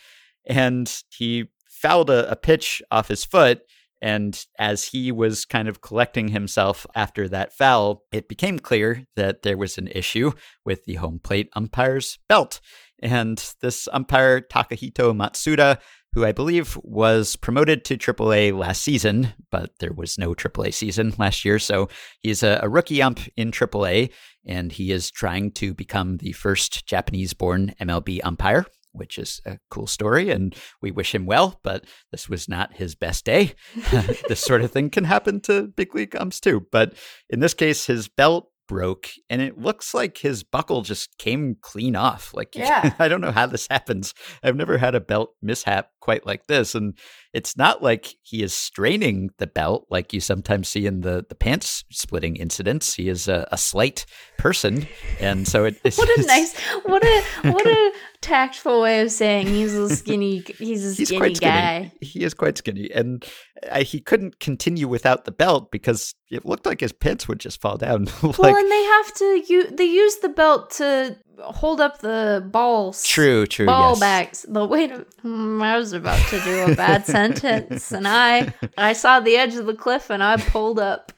[0.45, 3.61] And he fouled a, a pitch off his foot
[4.03, 9.43] and as he was kind of collecting himself after that foul, it became clear that
[9.43, 10.33] there was an issue
[10.65, 12.59] with the home plate umpire's belt.
[13.01, 15.79] And this umpire, Takahito Matsuda,
[16.11, 21.13] who I believe was promoted to AAA last season, but there was no AAA season
[21.17, 21.57] last year.
[21.57, 21.87] So
[22.19, 24.11] he's a, a rookie ump in AAA,
[24.45, 29.59] and he is trying to become the first Japanese born MLB umpire which is a
[29.69, 31.59] cool story, and we wish him well.
[31.63, 33.53] But this was not his best day.
[34.29, 36.65] this sort of thing can happen to big league umps too.
[36.71, 36.93] But
[37.29, 41.95] in this case, his belt broke and it looks like his buckle just came clean
[41.95, 42.93] off like yeah.
[42.99, 46.75] i don't know how this happens i've never had a belt mishap quite like this
[46.75, 46.97] and
[47.33, 51.35] it's not like he is straining the belt like you sometimes see in the the
[51.35, 54.05] pants splitting incidents he is a, a slight
[54.37, 54.87] person
[55.19, 57.91] and so it, it's what a nice what a what a
[58.21, 61.79] tactful way of saying he's a skinny he's a skinny he's guy.
[61.79, 61.91] Skinny.
[62.01, 63.23] He is quite skinny, and
[63.69, 67.61] uh, he couldn't continue without the belt because it looked like his pants would just
[67.61, 68.05] fall down.
[68.23, 72.47] like, well, and they have to you they use the belt to hold up the
[72.51, 73.03] balls.
[73.03, 73.65] True, true.
[73.65, 73.99] Ball yes.
[73.99, 74.45] bags.
[74.47, 75.05] The way to.
[75.21, 79.55] Hmm, I was about to do a bad sentence, and I I saw the edge
[79.55, 81.11] of the cliff, and I pulled up.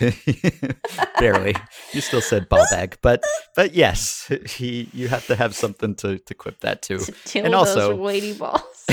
[1.18, 1.54] Barely.
[1.92, 3.22] You still said ball bag, but
[3.54, 6.98] but yes, he you have to have something to to quip that to.
[6.98, 8.86] To And also- those weighty balls.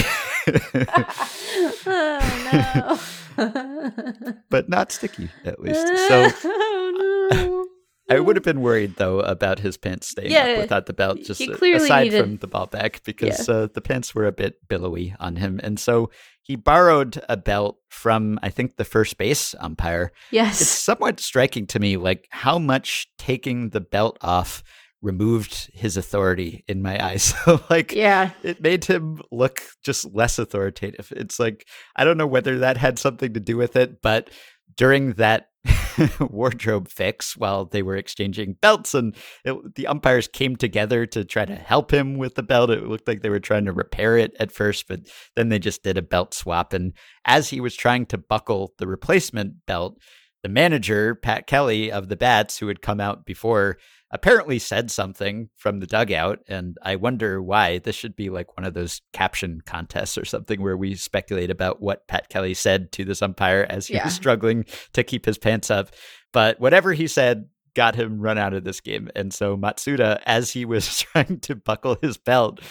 [1.86, 3.04] Oh
[4.50, 5.86] but not sticky at least.
[6.08, 7.66] So oh no.
[8.10, 11.20] I would have been worried though about his pants staying Yeah, up without the belt.
[11.24, 14.66] Just clearly aside needed- from the ball bag, because uh, the pants were a bit
[14.70, 16.10] billowy on him, and so
[16.42, 20.14] he borrowed a belt from I think the first base umpire.
[20.32, 24.64] Yes, it's somewhat striking to me, like how much taking the belt off
[25.02, 27.34] removed his authority in my eyes.
[27.46, 28.32] So like Yeah.
[28.44, 31.14] it made him look just less authoritative.
[31.16, 34.30] It's like I don't know whether that had something to do with it, but
[34.76, 35.50] during that
[36.20, 41.46] wardrobe fix while they were exchanging belts and it, the umpires came together to try
[41.46, 44.34] to help him with the belt it looked like they were trying to repair it
[44.40, 45.02] at first but
[45.36, 46.94] then they just did a belt swap and
[47.26, 49.98] as he was trying to buckle the replacement belt
[50.44, 53.78] the manager pat kelly of the bats who had come out before
[54.12, 58.66] apparently said something from the dugout and i wonder why this should be like one
[58.66, 63.04] of those caption contests or something where we speculate about what pat kelly said to
[63.04, 64.06] this umpire as he Yeah.
[64.06, 65.90] was struggling to keep his pants up
[66.32, 70.52] but whatever he said got him run out of this game and so matsuda as
[70.52, 72.62] he was trying to buckle his belt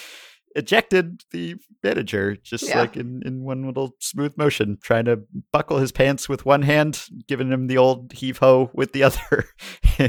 [0.56, 2.80] ejected the manager just Yeah.
[2.80, 5.20] like in, in one little smooth motion trying to
[5.52, 9.44] buckle his pants with one hand giving him the old heave ho with the other.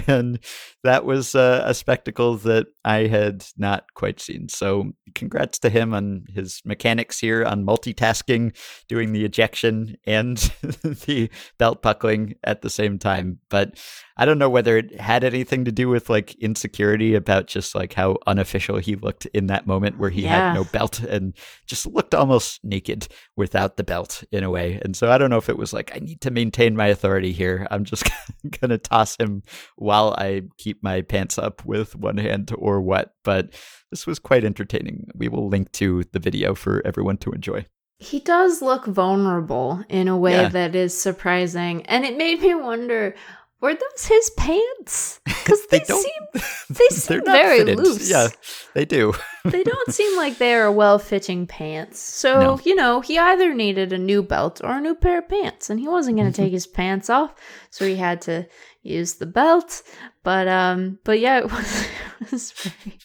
[0.08, 0.40] And
[0.84, 4.50] that was uh, a spectacle that i had not quite seen.
[4.50, 8.56] So congrats to him on his mechanics here on multitasking
[8.88, 11.30] doing the ejection and the
[11.60, 13.40] belt buckling at the same time.
[13.50, 13.78] But
[14.18, 17.94] I don't know whether it had anything to do with like insecurity about just like
[17.94, 20.30] how unofficial he looked in that moment where he Yeah.
[20.50, 21.34] had no belt and
[21.68, 24.80] just looked almost naked without the belt in a way.
[24.84, 27.32] And so I don't know if it was like, I need to maintain my authority
[27.32, 27.68] here.
[27.70, 28.10] I'm just
[28.60, 29.44] going to toss him
[29.76, 33.14] while I keep my pants up with one hand or what.
[33.24, 33.54] But
[33.92, 35.08] this was quite entertaining.
[35.16, 37.66] We will link to the video for everyone to enjoy.
[38.00, 40.50] He does look vulnerable in a way Yeah.
[40.50, 41.84] that is surprising.
[41.88, 43.16] And it made me wonder
[43.62, 45.20] were those his pants?
[45.48, 46.24] Because they, They seem
[46.70, 47.78] they seem They're very fitted.
[47.78, 48.10] loose.
[48.10, 48.28] Yeah,
[48.74, 49.14] they do.
[49.46, 52.00] they don't seem like they are well fitting pants.
[52.00, 52.60] So, No.
[52.66, 55.80] you know, he either needed a new belt or a new pair of pants, and
[55.80, 57.34] he wasn't going to take his pants off,
[57.70, 58.46] so he had to
[58.88, 59.82] use the belt.
[60.24, 61.88] But, um, but yeah, it was,
[62.22, 63.00] it was very,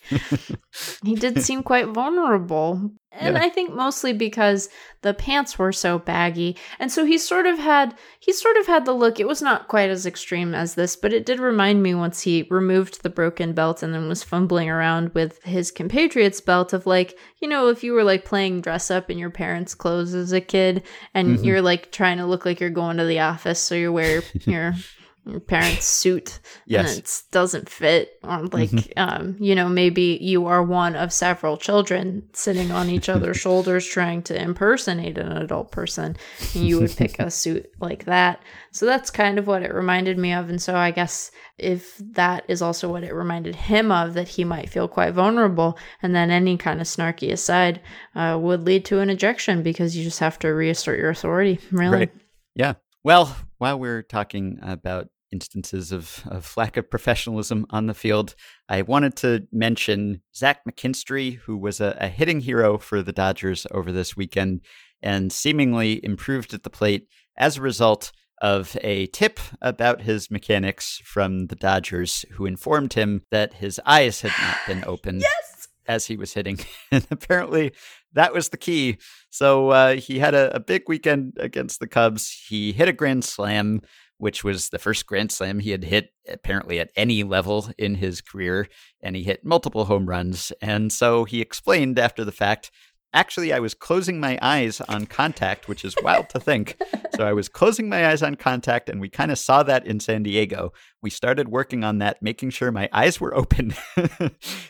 [1.04, 2.90] he did seem quite vulnerable.
[3.14, 3.42] And Yeah.
[3.42, 4.70] I think mostly because
[5.02, 6.56] the pants were so baggy.
[6.78, 9.20] And so he sort of had he sort of had the look.
[9.20, 12.46] It was not quite as extreme as this, but it did remind me once he
[12.50, 17.18] removed the broken belt and then was fumbling around with his compatriot's belt of like,
[17.40, 20.40] you know, if you were like playing dress up in your parents' clothes as a
[20.40, 21.44] kid and Mhm.
[21.44, 24.74] you're like trying to look like you're going to the office, so you wear your
[25.24, 26.90] your parents' suit Yes.
[26.90, 28.92] and it doesn't fit or like Mhm.
[28.96, 33.86] um you know maybe you are one of several children sitting on each other's shoulders
[33.86, 36.16] trying to impersonate an adult person
[36.54, 38.42] and you would pick a suit like that
[38.72, 42.44] so that's kind of what it reminded me of and so i guess if that
[42.48, 46.30] is also what it reminded him of that he might feel quite vulnerable and then
[46.32, 47.80] any kind of snarky aside
[48.16, 51.96] uh, would lead to an ejection because you just have to reassert your authority really
[51.98, 52.12] Right.
[52.56, 52.74] Yeah.
[53.04, 58.34] Well, while we're talking about instances of, of lack of professionalism on the field,
[58.68, 63.64] I wanted to mention Zach McKinstry, who was a, a hitting hero for the Dodgers
[63.70, 64.62] over this weekend
[65.00, 67.06] and seemingly improved at the plate
[67.38, 68.10] as a result
[68.40, 74.22] of a tip about his mechanics from the Dodgers, who informed him that his eyes
[74.22, 76.58] had not been open yes as he was hitting.
[76.90, 77.72] And apparently
[78.14, 78.98] that was the key.
[79.30, 82.46] So uh, he had a, a big weekend against the Cubs.
[82.48, 83.82] He hit a grand slam,
[84.18, 88.20] which was the first grand slam he had hit apparently at any level in his
[88.20, 88.68] career.
[89.02, 90.52] And he hit multiple home runs.
[90.60, 92.70] And so he explained after the fact.
[93.14, 96.80] Actually, I was closing my eyes on contact, which is wild to think.
[97.14, 100.00] So I was closing my eyes on contact, and we kind of saw that in
[100.00, 100.72] San Diego.
[101.02, 103.74] We started working on that, making sure my eyes were open,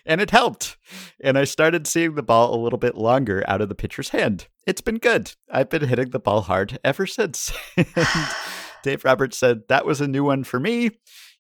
[0.07, 0.77] and it helped.
[1.23, 4.49] And I started seeing the ball a little bit longer out of the pitcher's hand.
[4.67, 5.35] It's been good.
[5.51, 7.53] I've been hitting the ball hard ever since.
[8.83, 10.91] Dave Roberts said that was a new one for me.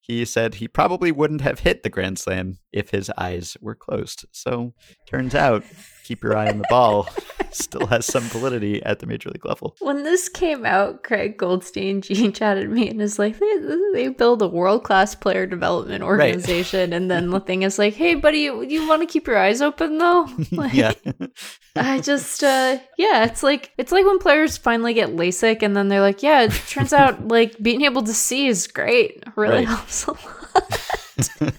[0.02, 4.24] He said he probably wouldn't have hit the grand slam if his eyes were closed.
[4.32, 4.74] So
[5.06, 5.62] turns out
[6.02, 7.08] keep your eye on the ball
[7.50, 9.76] still has some validity at the major league level.
[9.80, 13.58] When this came out, Craig Goldstein Gene chatted me and is like, they,
[13.92, 16.96] they build a world class player development organization, right.
[16.96, 19.62] and then the thing is like, hey, buddy, you, you want to keep your eyes
[19.62, 20.28] open though?
[20.52, 20.92] Like, yeah.
[21.76, 25.88] I just, uh, yeah, it's like it's like when players finally get LASIK, and then
[25.88, 29.24] they're like, yeah, it turns out like being able to see is great.
[29.34, 29.68] Really right.
[29.68, 31.52] helps a lot.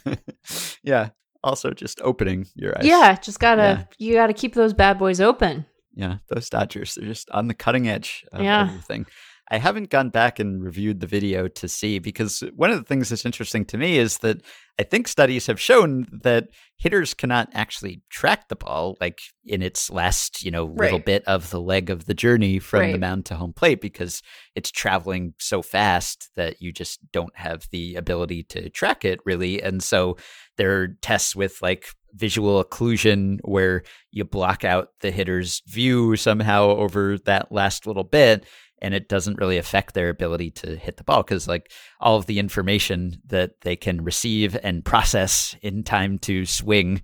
[0.84, 1.10] yeah,
[1.44, 2.86] also just opening your eyes.
[2.86, 3.84] Yeah, just gotta yeah.
[3.98, 5.66] you gotta keep those bad boys open.
[5.94, 8.68] Yeah, those Dodgers, they're just on the cutting edge of yeah.
[8.68, 9.06] everything.
[9.52, 13.10] I haven't gone back and reviewed the video to see because one of the things
[13.10, 14.42] that's interesting to me is that
[14.80, 19.92] I think studies have shown that hitters cannot actually track the ball like in its
[19.92, 22.92] last, you know, little bit of the leg of the journey from right.
[22.94, 24.24] the mound to home plate because
[24.56, 29.62] it's traveling so fast that you just don't have the ability to track it really.
[29.62, 30.18] And so
[30.58, 36.66] there are tests with like visual occlusion where you block out the hitter's view somehow
[36.66, 38.46] over that last little bit
[38.84, 42.26] and it doesn't really affect their ability to hit the ball because like all of
[42.26, 47.02] the information that they can receive and process in time to swing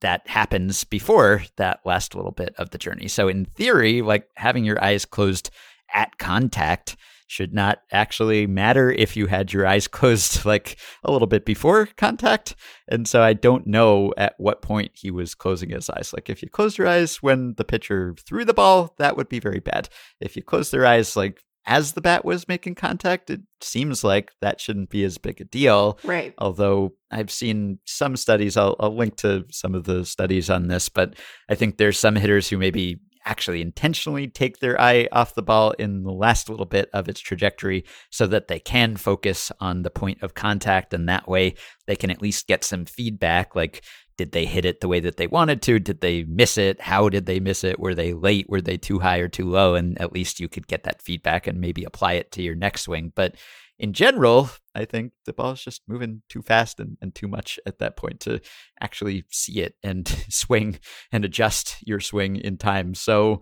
[0.00, 3.06] that happens before that last little bit of the journey.
[3.06, 5.50] So in theory like having your eyes closed
[5.94, 6.96] at contact
[7.32, 11.86] should not actually matter if you had your eyes closed like a little bit before
[11.96, 12.54] contact.
[12.88, 16.12] And so I don't know at what point he was closing his eyes.
[16.12, 19.40] Like if you closed your eyes when the pitcher threw the ball, that would be
[19.40, 19.88] very bad.
[20.20, 24.32] If you closed their eyes like as the bat was making contact, it seems like
[24.42, 25.98] that shouldn't be as big a deal.
[26.04, 26.34] Right.
[26.36, 30.88] Although I've seen some studies, I'll, I'll link to some of the studies on this,
[30.88, 31.14] but
[31.48, 35.72] I think there's some hitters who maybe actually intentionally take their eye off the ball
[35.72, 39.90] in the last little bit of its trajectory so that they can focus on the
[39.90, 40.92] point of contact.
[40.94, 41.54] And that way
[41.86, 43.84] they can at least get some feedback like,
[44.18, 45.78] did they hit it the way that they wanted to?
[45.78, 46.80] Did they miss it?
[46.80, 47.80] How did they miss it?
[47.80, 48.46] Were they late?
[48.48, 49.74] Were they too high or too low?
[49.74, 52.82] And at least you could get that feedback and maybe apply it to your next
[52.82, 53.12] swing.
[53.14, 53.36] But
[53.78, 57.58] in general, I think the ball is just moving too fast and, and too much
[57.66, 58.40] at that point to
[58.80, 60.78] actually see it and swing
[61.10, 62.94] and adjust your swing in time.
[62.94, 63.40] So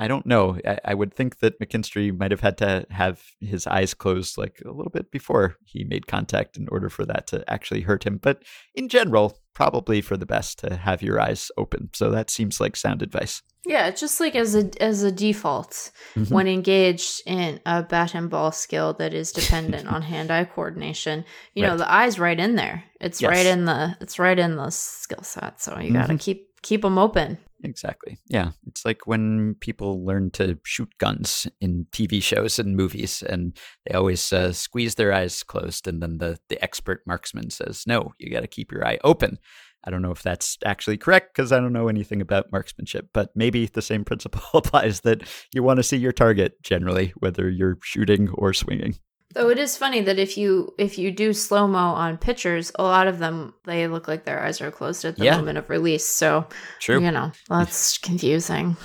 [0.00, 0.58] I don't know.
[0.66, 4.62] I, I, would think that McKinstry might have had to have his eyes closed like
[4.64, 8.16] a little bit before he made contact in order for that to actually hurt him.
[8.16, 8.42] But
[8.74, 11.90] in general, probably for the best to have your eyes open.
[11.92, 13.42] So that seems like sound advice.
[13.66, 16.32] Yeah, just like as a as a default mm-hmm.
[16.32, 21.62] when engaged in a bat and ball skill that is dependent on hand-eye coordination, you
[21.62, 21.70] right.
[21.70, 22.84] know, the eye's right in there.
[23.00, 23.28] It's yes.
[23.28, 25.60] right in the it's right in the skill set.
[25.60, 26.16] So you got to mm-hmm.
[26.16, 27.38] keep keep them open.
[27.62, 28.18] Exactly.
[28.28, 28.52] Yeah.
[28.66, 33.56] It's like when people learn to shoot guns in TV shows and movies, and
[33.86, 35.86] they always uh, squeeze their eyes closed.
[35.86, 39.38] And then the, the expert marksman says, No, you got to keep your eye open.
[39.84, 43.30] I don't know if that's actually correct because I don't know anything about marksmanship, but
[43.34, 45.22] maybe the same principle applies that
[45.54, 48.96] you want to see your target generally, whether you're shooting or swinging.
[49.32, 52.82] Though it is funny that if you if you do slow mo on pitchers, a
[52.82, 55.36] lot of them they look like their eyes are closed at the yeah.
[55.36, 56.04] moment of release.
[56.04, 56.48] So
[56.80, 57.00] True.
[57.00, 58.76] you know that's confusing.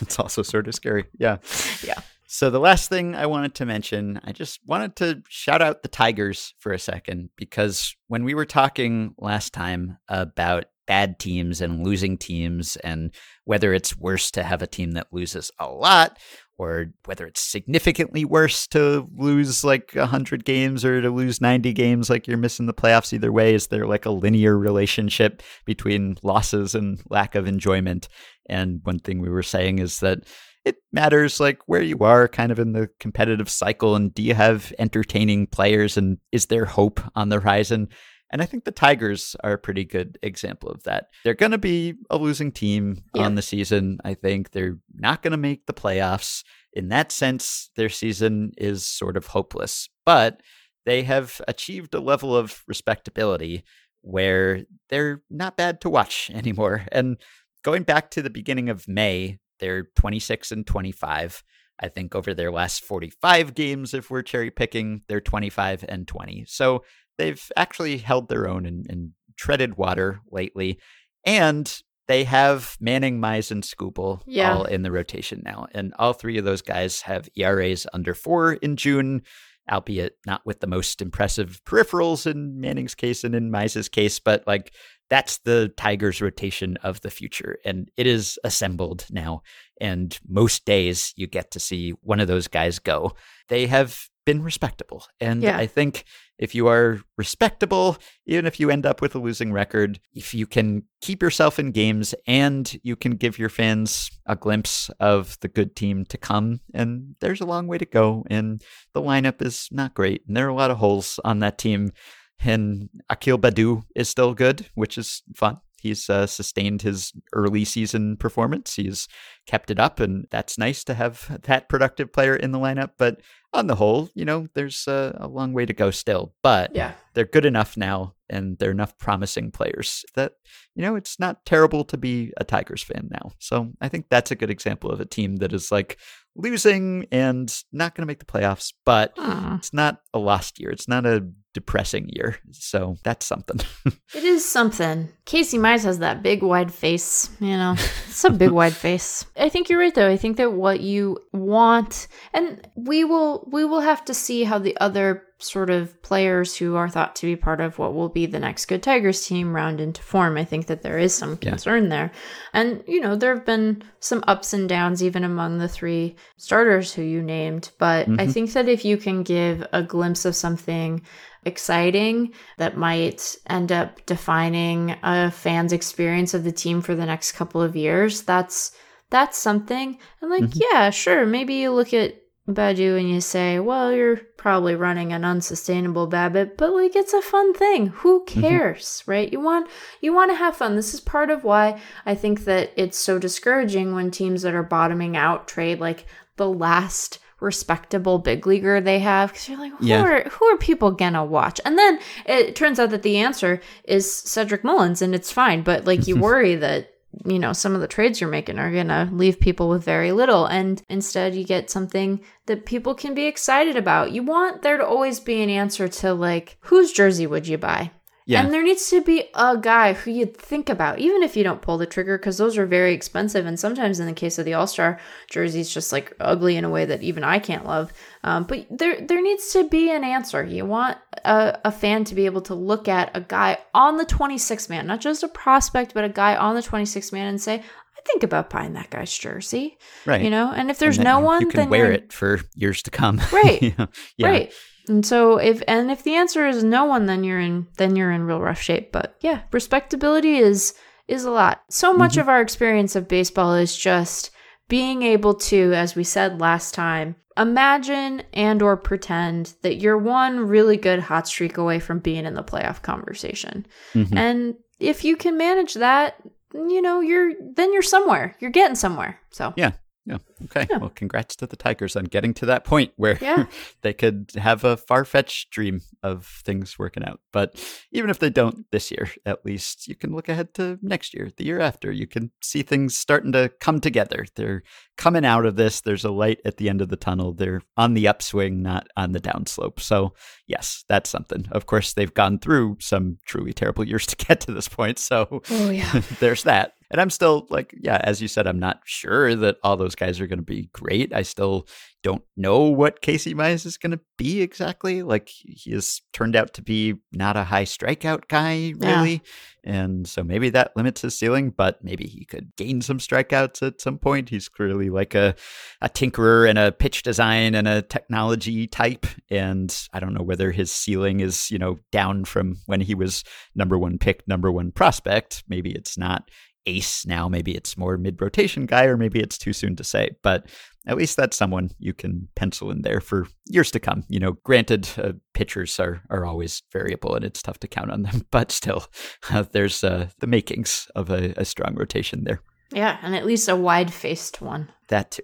[0.00, 1.06] it's also sort of scary.
[1.18, 1.38] Yeah.
[1.82, 2.00] Yeah.
[2.30, 5.88] So the last thing I wanted to mention, I just wanted to shout out the
[5.88, 11.86] Tigers for a second because when we were talking last time about bad teams and
[11.86, 13.14] losing teams and
[13.44, 16.18] whether it's worse to have a team that loses a lot
[16.58, 22.10] or whether it's significantly worse to lose like 100 games or to lose 90 games
[22.10, 26.74] like you're missing the playoffs either way is there like a linear relationship between losses
[26.74, 28.08] and lack of enjoyment?
[28.50, 30.24] And one thing we were saying is that
[30.68, 34.34] it matters like where you are kind of in the competitive cycle and do you
[34.34, 37.88] have entertaining players and is there hope on the horizon
[38.30, 41.06] and I think the Tigers are a pretty good example of that.
[41.24, 43.22] They're going to be a losing team yeah.
[43.22, 43.98] on the season.
[44.04, 46.44] I think they're not going to make the playoffs.
[46.74, 50.42] In that sense, their season is sort of hopeless, but
[50.84, 53.64] they have achieved a level of respectability
[54.02, 56.84] where they're not bad to watch anymore.
[56.92, 57.16] And
[57.62, 61.42] going back to the beginning of May, they're 26 and 25.
[61.80, 66.44] I think over their last 45 games, if we're cherry picking, they're 25 and 20.
[66.48, 66.84] So
[67.18, 70.78] they've actually held their own and, and treaded water lately.
[71.24, 74.54] And they have Manning, Mize, and Skubal yeah.
[74.54, 75.68] all in the rotation now.
[75.72, 79.22] And all three of those guys have ERAs under four in June,
[79.70, 84.46] albeit not with the most impressive peripherals in Manning's case and in Mize's case, but
[84.46, 84.72] like
[85.10, 87.58] that's the Tigers rotation of the future.
[87.64, 89.42] And it is assembled now.
[89.80, 93.12] And most days you get to see one of those guys go.
[93.48, 95.06] They have been respectable.
[95.20, 95.56] And Yeah.
[95.56, 96.04] I think
[96.38, 97.96] if you are respectable,
[98.26, 101.72] even if you end up with a losing record, if you can keep yourself in
[101.72, 106.60] games and you can give your fans a glimpse of the good team to come,
[106.74, 108.24] and there's a long way to go.
[108.28, 110.22] And the lineup is not great.
[110.26, 111.92] And there are a lot of holes on that team.
[112.40, 115.58] And Akil Baddoo is still good, which is fun.
[115.80, 118.74] He's uh, sustained his early season performance.
[118.74, 119.06] He's
[119.46, 122.90] kept it up, and that's nice to have that productive player in the lineup.
[122.98, 123.20] But
[123.52, 126.34] on the whole, you know, there's a, a long way to go still.
[126.42, 126.94] But Yeah.
[127.14, 130.32] they're good enough now, and they're enough promising players that
[130.74, 133.30] you know it's not terrible to be a Tigers fan now.
[133.38, 135.96] So I think that's a good example of a team that is like
[136.34, 139.54] losing and not going to make the playoffs, but Hmm.
[139.56, 140.70] it's not a lost year.
[140.70, 141.24] It's not a
[141.54, 142.36] depressing year.
[142.52, 143.60] So that's something.
[144.14, 145.10] It is something.
[145.26, 147.74] Casey Mize has that big wide face, you know.
[148.08, 149.26] It's a big wide face.
[149.36, 150.08] I think you're right though.
[150.08, 154.58] I think that what you want and we will we will have to see how
[154.58, 158.24] the other sort of players who are thought to be part of what will be
[158.26, 160.36] the next good Tigers team round into form.
[160.38, 161.50] I think that there is some Yeah.
[161.50, 162.10] concern there.
[162.54, 166.94] And you know, there have been some ups and downs even among the three starters
[166.94, 168.32] who you named, but I Mhm.
[168.32, 171.02] think that if you can give a glimpse of something
[171.48, 177.32] exciting that might end up defining a fan's experience of the team for the next
[177.32, 178.22] couple of years.
[178.22, 178.70] That's
[179.10, 179.98] that's something.
[180.20, 180.62] And like Mhm.
[180.70, 182.14] yeah sure maybe you look at
[182.48, 187.20] Baddoo and you say well you're probably running an unsustainable BABIP but like it's a
[187.20, 187.88] fun thing.
[187.88, 189.30] Who cares right?
[189.32, 189.68] You want
[190.00, 190.76] you want to have fun.
[190.76, 194.62] This is part of why I think that it's so discouraging when teams that are
[194.62, 196.06] bottoming out trade like
[196.36, 200.02] the last respectable big leaguer they have because you're like who Yeah.
[200.02, 201.60] are who are people gonna watch?
[201.64, 205.84] And then it turns out that the answer is cedric mullins and it's fine but
[205.86, 206.94] like you worry that
[207.24, 210.46] you know some of the trades you're making are gonna leave people with very little
[210.46, 214.12] and instead you get something that people can be excited about.
[214.12, 217.90] You want there to always be an answer to like whose jersey would you buy
[218.28, 218.42] Yeah.
[218.44, 221.62] and there needs to be a guy who you'd think about, even if you don't
[221.62, 223.46] pull the trigger, because those are very expensive.
[223.46, 225.00] And sometimes in the case of the All Star
[225.30, 227.90] jerseys, just like ugly in a way that even I can't love.
[228.24, 230.44] Um, but there, there needs to be an answer.
[230.44, 234.04] You want a, a fan to be able to look at a guy on the
[234.04, 237.54] 26th man, not just a prospect, but a guy on the 26th man and say,
[237.56, 239.78] I think about buying that guy's jersey.
[240.06, 240.22] right.
[240.22, 242.82] You know, and if there's And no one, you can then wear it for years
[242.82, 243.20] to come.
[243.32, 243.62] Right.
[243.62, 243.88] You know?
[244.18, 244.26] Yeah.
[244.28, 244.52] Right.
[244.88, 248.12] And so if and if the answer is no one, then you're in then you're
[248.12, 248.92] in real rough shape.
[248.92, 250.74] But yeah, respectability is
[251.06, 251.62] is a lot.
[251.70, 252.20] So much Mm-hmm.
[252.20, 254.30] of our experience of baseball is just
[254.68, 260.40] being able to, as we said last time, imagine and or pretend that you're one
[260.40, 263.66] really good hot streak away from being in the playoff conversation.
[263.94, 264.16] Mhm.
[264.16, 266.16] And if you can manage that,
[266.54, 268.34] you know, you're then you're somewhere.
[268.40, 269.18] You're getting somewhere.
[269.30, 269.72] So Yeah.
[270.08, 270.18] Yeah.
[270.44, 270.66] Okay.
[270.70, 270.78] Yeah.
[270.78, 273.44] Well, congrats to the Tigers on getting to that point where Yeah.
[273.82, 277.20] they could have a far fetched dream of things working out.
[277.32, 277.62] But
[277.92, 281.30] even if they don't this year, at least you can look ahead to next year,
[281.36, 281.92] the year after.
[281.92, 284.24] You can see things starting to come together.
[284.34, 284.62] They're
[284.96, 285.82] coming out of this.
[285.82, 287.34] There's a light at the end of the tunnel.
[287.34, 289.78] They're on the upswing, not on the downslope.
[289.78, 290.14] So,
[290.46, 291.46] yes, that's something.
[291.52, 294.98] Of course, they've gone through some truly terrible years to get to this point.
[294.98, 296.00] So, Oh yeah.
[296.20, 296.74] there's that.
[296.90, 300.20] And I'm still like, yeah, as you said, I'm not sure that all those guys
[300.20, 301.12] are going to be great.
[301.12, 301.68] I still
[302.02, 305.02] don't know what Casey Mize is going to be exactly.
[305.02, 309.00] Like, he has turned out to be not a high strikeout guy, Yeah.
[309.00, 309.22] really.
[309.64, 313.82] And so maybe that limits his ceiling, but maybe he could gain some strikeouts at
[313.82, 314.30] some point.
[314.30, 315.34] He's clearly like a,
[315.82, 319.04] a tinkerer and a pitch design and a technology type.
[319.30, 323.24] And I don't know whether his ceiling is, you know, down from when he was
[323.54, 325.44] number one pick, number one prospect.
[325.48, 326.30] Maybe it's not
[326.68, 327.28] ace now.
[327.28, 330.10] Maybe it's more mid rotation guy, or maybe it's too soon to say.
[330.22, 330.46] But
[330.86, 334.04] at least that's someone you can pencil in there for years to come.
[334.08, 338.02] You know, granted, uh, pitchers are are always variable, and it's tough to count on
[338.02, 338.26] them.
[338.30, 338.86] But still,
[339.30, 342.40] uh, there's uh, the makings of a, a strong rotation there.
[342.72, 344.70] Yeah, and at least a wide faced one.
[344.88, 345.22] That too.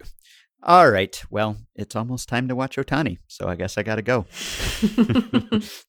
[0.67, 1.23] All right.
[1.31, 4.23] Well, it's almost time to watch Ohtani, so I guess I got to go.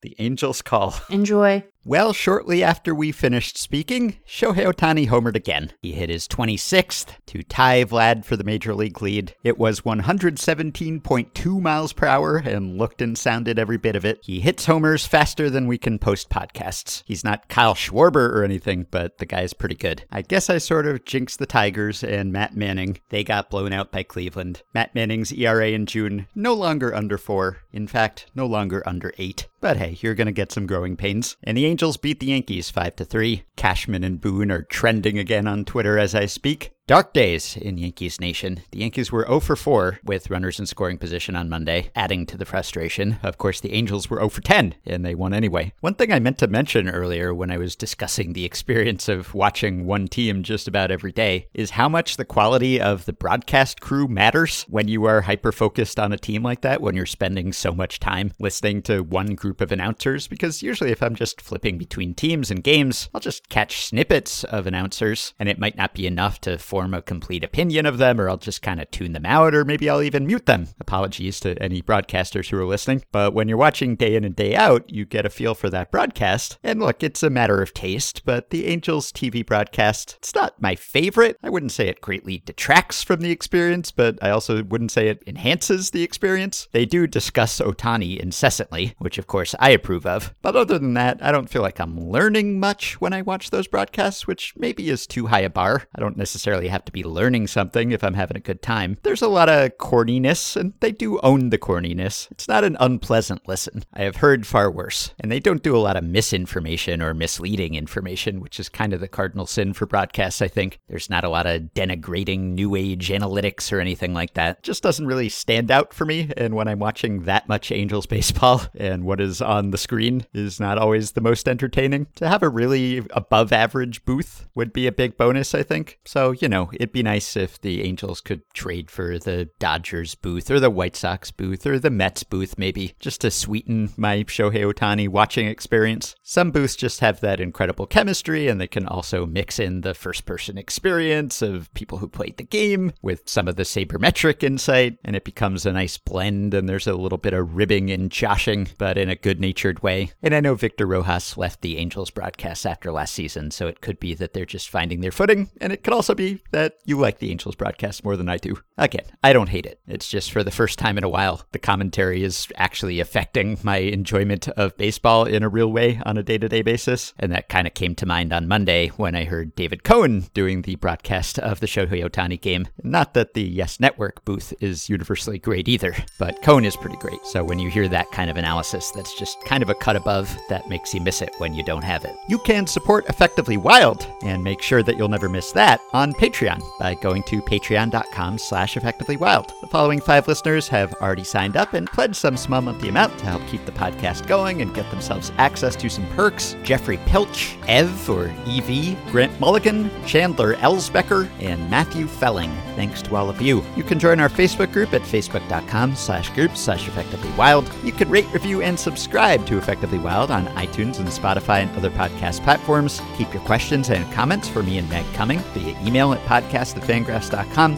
[0.01, 0.95] the Angels call.
[1.09, 1.63] Enjoy.
[1.87, 5.71] Well, shortly after we finished speaking, Shohei Ohtani homered again.
[5.83, 9.35] He hit his 26th to tie Vlad for the major league lead.
[9.43, 14.17] It was 117.2 miles per hour and looked and sounded every bit of it.
[14.23, 17.03] He hits homers faster than we can post podcasts.
[17.05, 20.05] He's not Kyle Schwarber or anything, but the guy's pretty good.
[20.11, 22.97] I guess I sort of jinxed the Tigers and Matt Manning.
[23.09, 24.63] They got blown out by Cleveland.
[24.73, 27.57] Matt Manning's ERA in June no longer under 4.
[27.71, 29.45] In fact, no longer under 8.
[29.61, 31.37] But hey, you're going to get some growing pains.
[31.43, 33.43] And the Angels beat the Yankees 5 to 3.
[33.57, 36.71] Cashman and Boone are trending again on Twitter as I speak.
[36.87, 38.61] Dark days in Yankees Nation.
[38.69, 42.37] The Yankees were 0 for 4 with runners in scoring position on Monday, adding to
[42.37, 43.17] the frustration.
[43.23, 45.73] Of course, the Angels were 0 for 10, and they won anyway.
[45.79, 49.87] One thing I meant to mention earlier when I was discussing the experience of watching
[49.87, 54.07] one team just about every day is how much the quality of the broadcast crew
[54.07, 57.71] matters when you are hyper focused on a team like that, when you're spending so
[57.71, 60.27] much time listening to one group of announcers.
[60.27, 64.67] Because usually, if I'm just flipping between teams and games, I'll just catch snippets of
[64.67, 68.29] announcers, and it might not be enough to form a complete opinion of them, or
[68.29, 70.67] I'll just kind of tune them out, or maybe I'll even mute them.
[70.77, 73.01] Apologies to any broadcasters who are listening.
[73.13, 75.89] But when you're watching day in and day out, you get a feel for that
[75.89, 76.57] broadcast.
[76.63, 80.75] And look, it's a matter of taste, but the Angels TV broadcast, it's not my
[80.75, 81.37] favorite.
[81.41, 85.23] I wouldn't say it greatly detracts from the experience, but I also wouldn't say it
[85.25, 86.67] enhances the experience.
[86.73, 90.35] They do discuss Ohtani incessantly, which of course I approve of.
[90.41, 93.67] But other than that, I don't feel like I'm learning much when I watch those
[93.67, 95.83] broadcasts, which maybe is too high a bar.
[95.95, 98.97] I don't necessarily have to be learning something if I'm having a good time.
[99.03, 102.29] There's a lot of corniness, and they do own the corniness.
[102.31, 103.83] It's not an unpleasant listen.
[103.93, 105.13] I have heard far worse.
[105.19, 108.99] And they don't do a lot of misinformation or misleading information, which is kind of
[108.99, 110.79] the cardinal sin for broadcasts, I think.
[110.87, 114.57] There's not a lot of denigrating new age analytics or anything like that.
[114.57, 116.31] It just doesn't really stand out for me.
[116.37, 120.59] And when I'm watching that much Angels baseball and what is on the screen is
[120.59, 124.91] not always the most entertaining, to have a really above average booth would be a
[124.91, 125.99] big bonus, I think.
[126.05, 130.49] So, you know, it'd be nice if the Angels could trade for the Dodgers booth
[130.49, 134.71] or the White Sox booth or the Mets booth, maybe, just to sweeten my Shohei
[134.71, 136.15] Ohtani watching experience.
[136.23, 140.25] Some booths just have that incredible chemistry, and they can also mix in the first
[140.25, 145.15] person experience of people who played the game with some of the sabermetric insight, and
[145.15, 148.97] it becomes a nice blend, and there's a little bit of ribbing and joshing, but
[148.97, 150.11] in a good natured way.
[150.21, 153.99] And I know Victor Rojas left the Angels broadcast after last season, so it could
[153.99, 157.19] be that they're just finding their footing, and it could also be that you like
[157.19, 158.57] the Angels broadcast more than I do.
[158.77, 159.79] Again, I don't hate it.
[159.87, 163.77] It's just for the first time in a while, the commentary is actually affecting my
[163.77, 167.13] enjoyment of baseball in a real way on a day to day basis.
[167.19, 170.61] And that kind of came to mind on Monday when I heard David Cone doing
[170.61, 172.67] the broadcast of the Shohei Ohtani game.
[172.83, 177.25] Not that the Yes Network booth is universally great either, but Cohen is pretty great.
[177.25, 180.35] So when you hear that kind of analysis that's just kind of a cut above,
[180.49, 182.15] that makes you miss it when you don't have it.
[182.29, 186.34] You can support Effectively Wild and make sure that you'll never miss that on Patreon
[186.79, 189.59] by going to patreon.com slash effectivelywild.
[189.61, 193.25] The following five listeners have already signed up and pledged some small monthly amount to
[193.25, 196.55] help keep the podcast going and get themselves access to some perks.
[196.63, 202.51] Jeffrey Pilch, Ev or EV, Grant Mulligan, Chandler Elsbecker, and Matthew Felling.
[202.75, 203.63] Thanks to all of you.
[203.77, 207.83] You can join our Facebook group at facebook.com slash group slash effectivelywild.
[207.83, 211.91] You can rate, review, and subscribe to Effectively Wild on iTunes and Spotify and other
[211.91, 213.01] podcast platforms.
[213.17, 215.75] Keep your questions and comments for me and Meg coming via
[216.15, 216.75] at podcast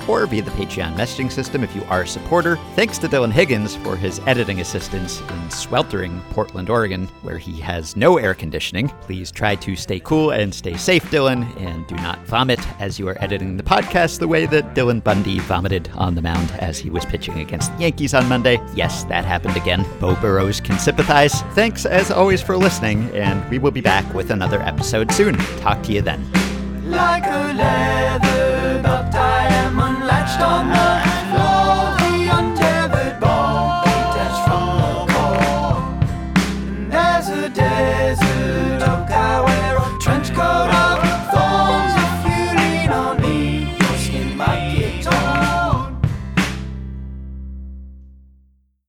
[0.07, 2.57] or via the Patreon messaging system if you are a supporter.
[2.75, 7.95] Thanks to Dylan Higgins for his editing assistance in sweltering Portland, Oregon, where he has
[7.95, 8.89] no air conditioning.
[9.01, 13.07] Please try to stay cool and stay safe, Dylan, and do not vomit as you
[13.07, 16.89] are editing the podcast the way that Dylan Bundy vomited on the mound as he
[16.89, 18.59] was pitching against the Yankees on Monday.
[18.73, 19.85] Yes, that happened again.
[19.99, 21.41] Bo Burrows can sympathize.
[21.53, 25.35] Thanks as always for listening, and we will be back with another episode soon.
[25.59, 26.46] Talk to you then.
[26.89, 30.86] Like a leather belt, I am unlatched on the